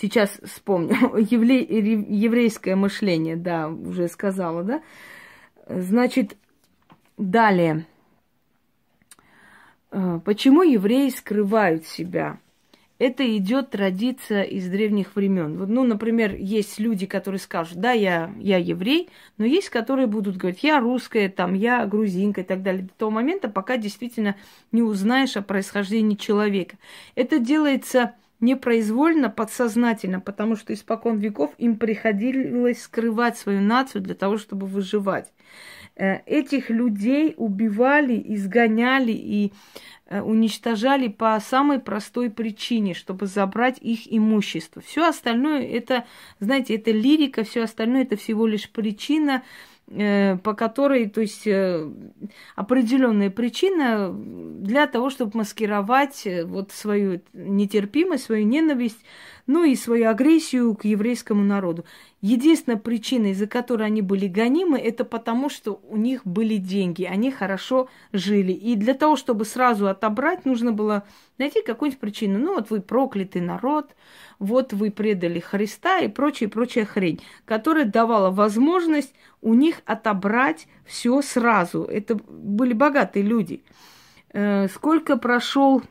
Сейчас 0.00 0.40
вспомню. 0.42 1.16
Евле... 1.30 1.60
Еврейское 1.60 2.74
мышление, 2.74 3.36
да, 3.36 3.68
уже 3.68 4.08
сказала, 4.08 4.62
да? 4.62 4.82
Значит, 5.68 6.36
далее. 7.18 7.86
Э, 9.90 10.20
почему 10.24 10.62
евреи 10.62 11.10
скрывают 11.10 11.86
себя? 11.86 12.38
Это 12.98 13.24
идет 13.36 13.70
традиция 13.70 14.42
из 14.42 14.68
древних 14.68 15.16
времен. 15.16 15.58
Вот, 15.58 15.68
ну, 15.68 15.84
например, 15.84 16.34
есть 16.34 16.78
люди, 16.78 17.06
которые 17.06 17.38
скажут, 17.38 17.78
да, 17.78 17.92
я, 17.92 18.30
я 18.38 18.58
еврей, 18.58 19.08
но 19.38 19.44
есть, 19.44 19.70
которые 19.70 20.06
будут 20.06 20.36
говорить, 20.36 20.62
я 20.62 20.80
русская, 20.80 21.30
там, 21.30 21.54
я 21.54 21.86
грузинка 21.86 22.42
и 22.42 22.44
так 22.44 22.62
далее, 22.62 22.82
до 22.82 22.92
того 22.94 23.10
момента, 23.10 23.48
пока 23.48 23.78
действительно 23.78 24.36
не 24.70 24.82
узнаешь 24.82 25.36
о 25.36 25.42
происхождении 25.42 26.14
человека. 26.14 26.76
Это 27.14 27.38
делается 27.38 28.14
непроизвольно, 28.40 29.30
подсознательно, 29.30 30.20
потому 30.20 30.56
что 30.56 30.72
испокон 30.72 31.18
веков 31.18 31.52
им 31.58 31.76
приходилось 31.76 32.82
скрывать 32.82 33.38
свою 33.38 33.60
нацию 33.60 34.02
для 34.02 34.14
того, 34.14 34.38
чтобы 34.38 34.66
выживать. 34.66 35.32
Э, 35.96 36.20
этих 36.26 36.70
людей 36.70 37.34
убивали, 37.36 38.22
изгоняли 38.34 39.12
и 39.12 39.52
э, 40.06 40.20
уничтожали 40.22 41.08
по 41.08 41.38
самой 41.40 41.78
простой 41.78 42.30
причине, 42.30 42.94
чтобы 42.94 43.26
забрать 43.26 43.78
их 43.80 44.00
имущество. 44.10 44.80
Все 44.80 45.06
остальное 45.06 45.62
это, 45.62 46.06
знаете, 46.38 46.76
это 46.76 46.90
лирика, 46.90 47.44
все 47.44 47.64
остальное 47.64 48.02
это 48.02 48.16
всего 48.16 48.46
лишь 48.46 48.70
причина 48.70 49.42
по 49.90 50.54
которой, 50.54 51.08
то 51.08 51.20
есть 51.20 51.48
э, 51.48 51.90
определенная 52.54 53.28
причина 53.28 54.12
для 54.12 54.86
того, 54.86 55.10
чтобы 55.10 55.38
маскировать 55.38 56.26
э, 56.26 56.44
вот 56.44 56.70
свою 56.70 57.22
нетерпимость, 57.32 58.24
свою 58.24 58.46
ненависть, 58.46 59.00
ну 59.50 59.64
и 59.64 59.74
свою 59.74 60.08
агрессию 60.08 60.76
к 60.76 60.84
еврейскому 60.84 61.42
народу. 61.42 61.84
Единственная 62.20 62.78
причина, 62.78 63.32
из-за 63.32 63.48
которой 63.48 63.84
они 63.84 64.00
были 64.00 64.28
гонимы, 64.28 64.78
это 64.78 65.04
потому, 65.04 65.48
что 65.50 65.80
у 65.88 65.96
них 65.96 66.24
были 66.24 66.56
деньги, 66.56 67.02
они 67.02 67.32
хорошо 67.32 67.88
жили. 68.12 68.52
И 68.52 68.76
для 68.76 68.94
того, 68.94 69.16
чтобы 69.16 69.44
сразу 69.44 69.88
отобрать, 69.88 70.44
нужно 70.44 70.70
было 70.70 71.02
найти 71.36 71.62
какую-нибудь 71.62 71.98
причину. 71.98 72.38
Ну 72.38 72.54
вот 72.54 72.70
вы 72.70 72.80
проклятый 72.80 73.42
народ, 73.42 73.90
вот 74.38 74.72
вы 74.72 74.92
предали 74.92 75.40
Христа 75.40 75.98
и 75.98 76.06
прочая, 76.06 76.48
прочая 76.48 76.84
хрень, 76.84 77.20
которая 77.44 77.86
давала 77.86 78.30
возможность 78.30 79.12
у 79.42 79.54
них 79.54 79.82
отобрать 79.84 80.68
все 80.84 81.20
сразу. 81.22 81.82
Это 81.82 82.14
были 82.14 82.72
богатые 82.72 83.24
люди. 83.24 83.64
Э, 84.32 84.68
сколько 84.68 85.16
прошел 85.16 85.82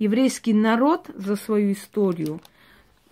еврейский 0.00 0.52
народ 0.52 1.08
за 1.14 1.36
свою 1.36 1.72
историю? 1.72 2.40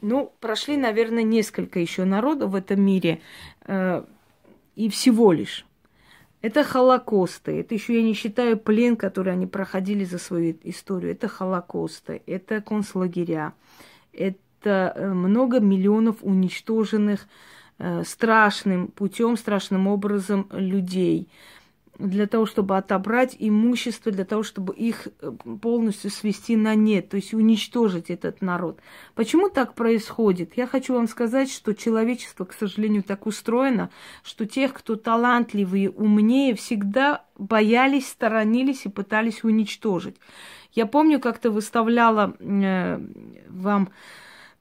Ну, 0.00 0.32
прошли, 0.40 0.76
наверное, 0.76 1.22
несколько 1.22 1.78
еще 1.78 2.04
народов 2.04 2.50
в 2.50 2.54
этом 2.56 2.82
мире. 2.82 3.20
Э, 3.66 4.02
и 4.74 4.88
всего 4.88 5.30
лишь. 5.30 5.64
Это 6.42 6.64
холокосты. 6.64 7.60
Это 7.60 7.76
еще 7.76 7.94
я 7.94 8.02
не 8.02 8.14
считаю 8.14 8.58
плен, 8.58 8.96
который 8.96 9.32
они 9.32 9.46
проходили 9.46 10.04
за 10.04 10.18
свою 10.18 10.56
историю. 10.64 11.12
Это 11.12 11.28
холокосты. 11.28 12.22
Это 12.26 12.60
концлагеря. 12.60 13.52
Это 14.12 14.92
э, 14.96 15.12
много 15.12 15.60
миллионов 15.60 16.16
уничтоженных 16.22 17.28
Э, 17.80 18.02
страшным 18.04 18.88
путем, 18.88 19.36
страшным 19.36 19.86
образом 19.86 20.48
людей 20.50 21.28
для 21.98 22.26
того, 22.26 22.46
чтобы 22.46 22.76
отобрать 22.76 23.34
имущество, 23.38 24.12
для 24.12 24.24
того, 24.24 24.42
чтобы 24.42 24.74
их 24.74 25.08
э, 25.20 25.32
полностью 25.60 26.10
свести 26.10 26.56
на 26.56 26.74
нет, 26.74 27.08
то 27.08 27.16
есть 27.16 27.34
уничтожить 27.34 28.08
этот 28.08 28.40
народ. 28.40 28.80
Почему 29.14 29.48
так 29.48 29.74
происходит? 29.74 30.56
Я 30.56 30.66
хочу 30.66 30.94
вам 30.94 31.08
сказать, 31.08 31.50
что 31.50 31.74
человечество, 31.74 32.44
к 32.44 32.52
сожалению, 32.52 33.02
так 33.02 33.26
устроено, 33.26 33.90
что 34.22 34.46
тех, 34.46 34.72
кто 34.72 34.94
талантливые, 34.94 35.90
умнее, 35.90 36.54
всегда 36.54 37.24
боялись, 37.36 38.08
сторонились 38.08 38.86
и 38.86 38.90
пытались 38.90 39.42
уничтожить. 39.42 40.16
Я 40.72 40.86
помню, 40.86 41.18
как-то 41.18 41.50
выставляла 41.50 42.36
э, 42.38 43.00
вам 43.48 43.90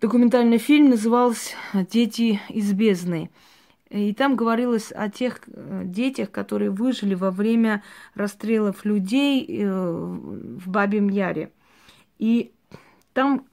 документальный 0.01 0.57
фильм, 0.57 0.89
назывался 0.89 1.55
«Дети 1.73 2.41
из 2.49 2.73
бездны». 2.73 3.29
И 3.89 4.13
там 4.13 4.35
говорилось 4.35 4.91
о 4.91 5.09
тех 5.09 5.39
э, 5.47 5.83
детях, 5.85 6.31
которые 6.31 6.71
выжили 6.71 7.15
во 7.15 7.31
время 7.31 7.83
расстрелов 8.15 8.83
людей 8.83 9.45
э, 9.47 9.69
в 9.69 10.69
Бабьем 10.69 11.09
Яре. 11.09 11.51
И 12.19 12.51
там 13.13 13.45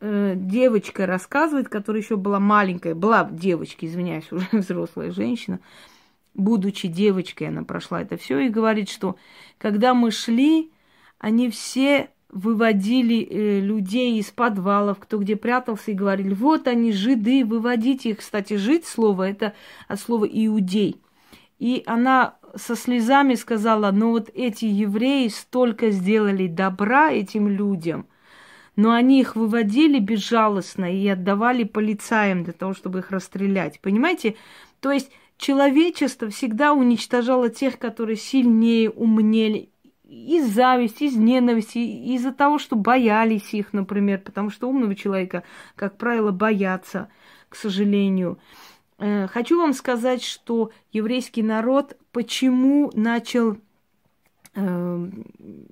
э, 0.00 0.32
девочка 0.34 1.06
рассказывает, 1.06 1.68
которая 1.68 2.02
еще 2.02 2.16
была 2.16 2.40
маленькая, 2.40 2.94
была 2.94 3.28
девочка, 3.30 3.86
извиняюсь, 3.86 4.26
уже 4.32 4.48
взрослая 4.52 5.10
женщина, 5.10 5.60
будучи 6.34 6.88
девочкой, 6.88 7.48
она 7.48 7.62
прошла 7.62 8.00
это 8.00 8.16
все 8.16 8.38
и 8.38 8.48
говорит, 8.48 8.88
что 8.88 9.16
когда 9.58 9.92
мы 9.92 10.10
шли, 10.10 10.72
они 11.18 11.50
все 11.50 12.08
выводили 12.32 13.26
э, 13.28 13.60
людей 13.60 14.18
из 14.18 14.30
подвалов, 14.30 14.98
кто 14.98 15.18
где 15.18 15.36
прятался, 15.36 15.90
и 15.90 15.94
говорили, 15.94 16.34
вот 16.34 16.68
они, 16.68 16.92
жиды, 16.92 17.44
выводите 17.44 18.10
их. 18.10 18.18
Кстати, 18.18 18.54
жить 18.54 18.86
слово, 18.86 19.28
это 19.30 19.54
от 19.88 20.00
слова 20.00 20.26
иудей. 20.30 21.00
И 21.58 21.82
она 21.86 22.36
со 22.54 22.74
слезами 22.76 23.34
сказала, 23.34 23.90
ну 23.90 24.10
вот 24.10 24.30
эти 24.34 24.64
евреи 24.64 25.28
столько 25.28 25.90
сделали 25.90 26.46
добра 26.46 27.12
этим 27.12 27.48
людям, 27.48 28.06
но 28.76 28.92
они 28.92 29.20
их 29.20 29.36
выводили 29.36 29.98
безжалостно 29.98 30.92
и 30.92 31.06
отдавали 31.06 31.64
полицаям 31.64 32.44
для 32.44 32.52
того, 32.52 32.74
чтобы 32.74 33.00
их 33.00 33.10
расстрелять. 33.10 33.80
Понимаете? 33.80 34.36
То 34.80 34.90
есть 34.90 35.10
человечество 35.36 36.30
всегда 36.30 36.72
уничтожало 36.72 37.50
тех, 37.50 37.78
которые 37.78 38.16
сильнее, 38.16 38.90
умнее, 38.90 39.69
из 40.10 40.52
зависти, 40.52 41.04
из 41.04 41.16
ненависти, 41.16 41.78
из-за 41.78 42.32
того, 42.32 42.58
что 42.58 42.74
боялись 42.74 43.54
их, 43.54 43.72
например, 43.72 44.20
потому 44.20 44.50
что 44.50 44.68
умного 44.68 44.96
человека, 44.96 45.44
как 45.76 45.96
правило, 45.96 46.32
боятся, 46.32 47.08
к 47.48 47.54
сожалению. 47.54 48.38
Э, 48.98 49.28
хочу 49.28 49.58
вам 49.58 49.72
сказать, 49.72 50.24
что 50.24 50.72
еврейский 50.92 51.44
народ 51.44 51.96
почему 52.10 52.90
начал 52.94 53.58
э, 54.56 55.08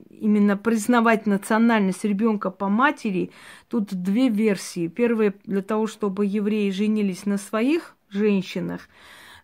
именно 0.09 0.57
признавать 0.57 1.27
национальность 1.27 2.05
ребенка 2.05 2.51
по 2.51 2.69
матери, 2.69 3.33
тут 3.69 3.93
две 3.93 4.29
версии. 4.29 4.87
Первая 4.87 5.35
для 5.47 5.63
того, 5.63 5.89
чтобы 5.89 6.27
евреи 6.27 6.71
женились 6.71 7.27
на 7.27 7.39
своих 7.39 7.97
женщинах, 8.09 8.89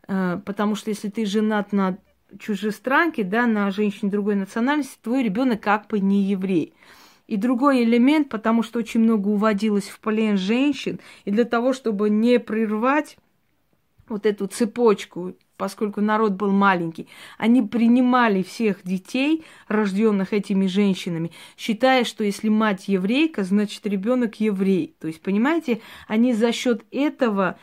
э, 0.06 0.40
потому 0.46 0.76
что 0.76 0.90
если 0.90 1.08
ты 1.08 1.26
женат 1.26 1.72
на 1.72 1.98
чужестранке, 2.38 3.24
да, 3.24 3.46
на 3.46 3.70
женщине 3.70 4.10
другой 4.10 4.34
национальности, 4.34 4.98
твой 5.02 5.22
ребенок 5.22 5.60
как 5.60 5.86
бы 5.88 6.00
не 6.00 6.22
еврей. 6.22 6.74
И 7.26 7.36
другой 7.36 7.84
элемент, 7.84 8.28
потому 8.28 8.62
что 8.62 8.78
очень 8.78 9.00
много 9.00 9.28
уводилось 9.28 9.88
в 9.88 9.98
плен 10.00 10.36
женщин, 10.36 11.00
и 11.24 11.30
для 11.30 11.44
того, 11.44 11.72
чтобы 11.72 12.10
не 12.10 12.38
прервать 12.38 13.16
вот 14.08 14.26
эту 14.26 14.46
цепочку, 14.46 15.34
поскольку 15.56 16.00
народ 16.00 16.32
был 16.32 16.50
маленький, 16.50 17.08
они 17.38 17.62
принимали 17.62 18.42
всех 18.42 18.82
детей, 18.82 19.44
рожденных 19.68 20.32
этими 20.32 20.66
женщинами, 20.66 21.30
считая, 21.56 22.04
что 22.04 22.24
если 22.24 22.48
мать 22.48 22.88
еврейка, 22.88 23.44
значит 23.44 23.86
ребенок 23.86 24.40
еврей. 24.40 24.94
То 25.00 25.06
есть, 25.06 25.22
понимаете, 25.22 25.80
они 26.08 26.34
за 26.34 26.52
счет 26.52 26.84
этого 26.90 27.58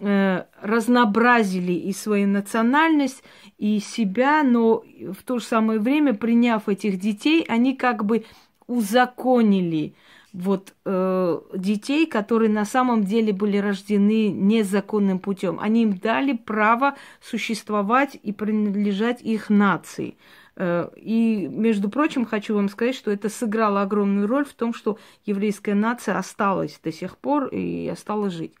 разнообразили 0.00 1.72
и 1.72 1.92
свою 1.92 2.26
национальность, 2.26 3.22
и 3.58 3.80
себя, 3.80 4.42
но 4.42 4.82
в 5.12 5.22
то 5.24 5.38
же 5.38 5.44
самое 5.44 5.78
время, 5.78 6.14
приняв 6.14 6.68
этих 6.68 6.98
детей, 6.98 7.44
они 7.48 7.76
как 7.76 8.04
бы 8.04 8.24
узаконили 8.66 9.94
вот 10.32 10.74
э, 10.84 11.40
детей, 11.54 12.06
которые 12.06 12.50
на 12.50 12.64
самом 12.64 13.04
деле 13.04 13.32
были 13.32 13.56
рождены 13.58 14.28
незаконным 14.28 15.18
путем. 15.18 15.58
Они 15.60 15.82
им 15.82 15.98
дали 15.98 16.32
право 16.34 16.96
существовать 17.20 18.16
и 18.22 18.32
принадлежать 18.32 19.22
их 19.22 19.50
нации. 19.50 20.16
Э, 20.56 20.88
и, 20.96 21.48
между 21.48 21.90
прочим, 21.90 22.24
хочу 22.24 22.54
вам 22.54 22.68
сказать, 22.68 22.94
что 22.94 23.10
это 23.10 23.28
сыграло 23.28 23.82
огромную 23.82 24.28
роль 24.28 24.44
в 24.44 24.54
том, 24.54 24.72
что 24.72 24.98
еврейская 25.26 25.74
нация 25.74 26.16
осталась 26.16 26.78
до 26.82 26.92
сих 26.92 27.16
пор 27.16 27.48
и 27.48 27.88
осталась 27.88 28.34
жить. 28.34 28.54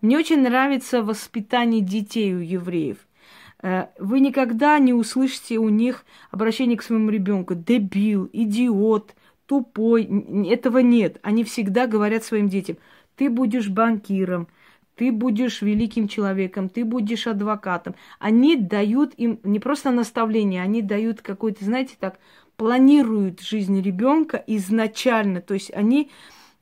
Мне 0.00 0.18
очень 0.18 0.42
нравится 0.42 1.02
воспитание 1.02 1.80
детей 1.80 2.34
у 2.34 2.40
евреев. 2.40 2.98
Э, 3.62 3.86
вы 3.98 4.20
никогда 4.20 4.78
не 4.78 4.92
услышите 4.92 5.58
у 5.58 5.68
них 5.68 6.04
обращение 6.30 6.76
к 6.76 6.82
своему 6.82 7.10
ребенку 7.10 7.54
дебил, 7.54 8.28
идиот– 8.32 9.14
тупой. 9.46 10.08
Этого 10.48 10.78
нет. 10.78 11.18
Они 11.22 11.44
всегда 11.44 11.86
говорят 11.86 12.24
своим 12.24 12.48
детям, 12.48 12.76
ты 13.16 13.30
будешь 13.30 13.68
банкиром, 13.68 14.48
ты 14.96 15.12
будешь 15.12 15.62
великим 15.62 16.08
человеком, 16.08 16.68
ты 16.68 16.84
будешь 16.84 17.26
адвокатом. 17.26 17.94
Они 18.18 18.56
дают 18.56 19.14
им 19.14 19.40
не 19.44 19.58
просто 19.58 19.90
наставление, 19.90 20.62
они 20.62 20.82
дают 20.82 21.22
какой-то, 21.22 21.64
знаете, 21.64 21.96
так, 21.98 22.18
планируют 22.56 23.40
жизнь 23.40 23.80
ребенка 23.80 24.42
изначально. 24.46 25.40
То 25.40 25.54
есть 25.54 25.70
они 25.72 26.10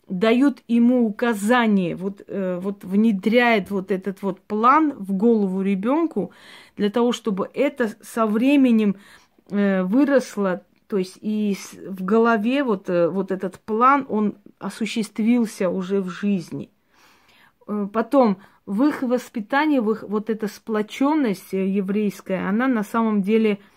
дают 0.08 0.62
ему 0.68 1.06
указания, 1.06 1.96
вот, 1.96 2.22
э, 2.26 2.58
вот 2.60 2.84
внедряет 2.84 3.70
вот 3.70 3.90
этот 3.90 4.22
вот 4.22 4.40
план 4.40 4.92
в 4.98 5.12
голову 5.12 5.62
ребенку 5.62 6.32
для 6.76 6.90
того, 6.90 7.12
чтобы 7.12 7.48
это 7.54 7.94
со 8.02 8.26
временем 8.26 8.96
э, 9.50 9.82
выросло 9.82 10.62
то 10.86 10.98
есть 10.98 11.18
и 11.22 11.56
в 11.88 12.04
голове 12.04 12.62
вот, 12.62 12.90
э, 12.90 13.08
вот 13.08 13.32
этот 13.32 13.58
план, 13.58 14.06
он 14.08 14.36
осуществился 14.58 15.70
уже 15.70 16.00
в 16.00 16.10
жизни. 16.10 16.70
Э, 17.66 17.88
потом 17.92 18.38
в 18.66 18.84
их 18.84 19.02
воспитании, 19.02 19.78
в 19.78 19.90
их 19.90 20.04
вот 20.06 20.28
эта 20.28 20.46
сплоченность 20.46 21.52
еврейская, 21.52 22.48
она 22.48 22.68
на 22.68 22.82
самом 22.82 23.22
деле– 23.22 23.58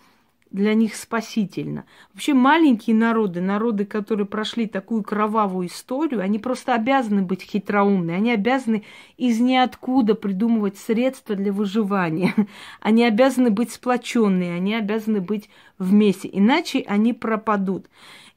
для 0.50 0.74
них 0.74 0.94
спасительно. 0.96 1.84
Вообще 2.12 2.34
маленькие 2.34 2.96
народы, 2.96 3.40
народы, 3.40 3.84
которые 3.84 4.26
прошли 4.26 4.66
такую 4.66 5.02
кровавую 5.02 5.68
историю, 5.68 6.22
они 6.22 6.38
просто 6.38 6.74
обязаны 6.74 7.22
быть 7.22 7.42
хитроумны, 7.42 8.12
они 8.12 8.32
обязаны 8.32 8.84
из 9.16 9.40
ниоткуда 9.40 10.14
придумывать 10.14 10.78
средства 10.78 11.36
для 11.36 11.52
выживания, 11.52 12.34
они 12.80 13.04
обязаны 13.04 13.50
быть 13.50 13.72
сплоченные, 13.72 14.54
они 14.54 14.74
обязаны 14.74 15.20
быть 15.20 15.50
вместе, 15.78 16.28
иначе 16.32 16.84
они 16.86 17.12
пропадут. 17.12 17.86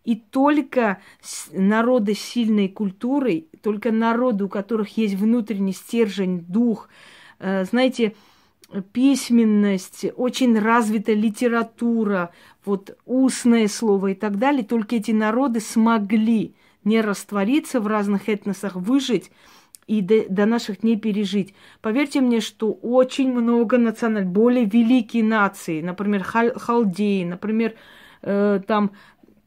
И 0.04 0.16
только 0.16 1.00
народы 1.52 2.16
сильной 2.16 2.68
культурой, 2.68 3.48
только 3.62 3.92
народы, 3.92 4.46
у 4.46 4.50
которых 4.50 4.98
есть 4.98 5.14
внутренний 5.14 5.74
стержень, 5.74 6.40
дух, 6.48 6.90
э, 7.40 7.66
знаете, 7.66 8.16
письменность, 8.94 10.06
очень 10.16 10.58
развита 10.58 11.14
литература, 11.14 12.32
вот 12.66 12.98
устное 13.06 13.68
слово 13.68 14.08
и 14.08 14.16
так 14.16 14.38
далее, 14.38 14.64
только 14.64 14.96
эти 14.96 15.12
народы 15.12 15.60
смогли 15.60 16.56
не 16.84 17.02
раствориться 17.02 17.80
в 17.80 17.88
разных 17.88 18.30
этносах, 18.30 18.76
выжить 18.76 19.32
и 19.88 20.02
до, 20.02 20.28
до 20.30 20.46
наших 20.46 20.82
дней 20.82 20.98
пережить. 20.98 21.54
Поверьте 21.82 22.22
мне, 22.22 22.40
что 22.40 22.72
очень 22.72 23.32
много 23.32 23.78
национальных, 23.78 24.32
более 24.32 24.66
великие 24.66 25.24
нации, 25.24 25.82
например, 25.82 26.24
хал, 26.24 26.52
халдеи, 26.56 27.24
например, 27.24 27.76
э, 28.22 28.62
там 28.66 28.92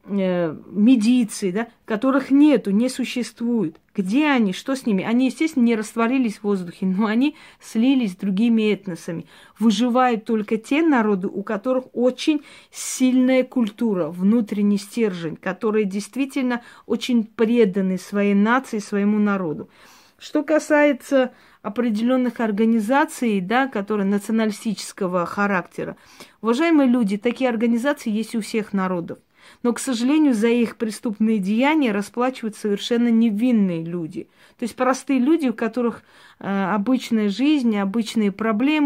э, 0.05 0.55
медиции, 0.67 1.51
да, 1.51 1.67
которых 1.85 2.31
нету, 2.31 2.71
не 2.71 2.89
существует. 2.89 3.77
Где 3.95 4.27
они, 4.27 4.51
что 4.53 4.75
с 4.75 4.85
ними? 4.85 5.03
Они, 5.03 5.27
естественно, 5.27 5.63
не 5.63 5.75
растворились 5.75 6.37
в 6.37 6.43
воздухе, 6.43 6.85
но 6.85 7.05
они 7.05 7.35
слились 7.61 8.13
с 8.13 8.15
другими 8.15 8.73
этносами. 8.73 9.25
Выживают 9.57 10.25
только 10.25 10.57
те 10.57 10.81
народы, 10.81 11.27
у 11.27 11.43
которых 11.43 11.85
очень 11.93 12.41
сильная 12.71 13.43
культура, 13.43 14.07
внутренний 14.09 14.77
стержень, 14.77 15.37
которые 15.37 15.85
действительно 15.85 16.61
очень 16.85 17.23
преданы 17.23 17.97
своей 17.97 18.33
нации, 18.33 18.79
своему 18.79 19.19
народу. 19.19 19.69
Что 20.17 20.43
касается 20.43 21.33
определенных 21.61 22.39
организаций, 22.39 23.41
да, 23.41 23.67
которые 23.67 24.05
националистического 24.05 25.25
характера, 25.25 25.97
уважаемые 26.41 26.89
люди, 26.89 27.17
такие 27.17 27.49
организации 27.49 28.11
есть 28.11 28.35
у 28.35 28.41
всех 28.41 28.71
народов. 28.71 29.19
Но, 29.65 29.73
к 29.73 29.79
сожалению, 29.79 30.35
за 30.35 30.49
их 30.49 30.75
преступные 30.75 31.39
деяния 31.39 31.91
расплачивают 31.91 32.55
совершенно 32.55 33.07
невинные 33.07 33.83
люди. 33.83 34.29
То 34.59 34.63
есть 34.65 34.75
простые 34.75 35.17
люди, 35.17 35.47
у 35.47 35.55
которых 35.55 36.03
э, 36.39 36.65
обычная 36.71 37.29
жизнь, 37.29 37.75
обычные 37.75 38.31
проблемы, 38.31 38.83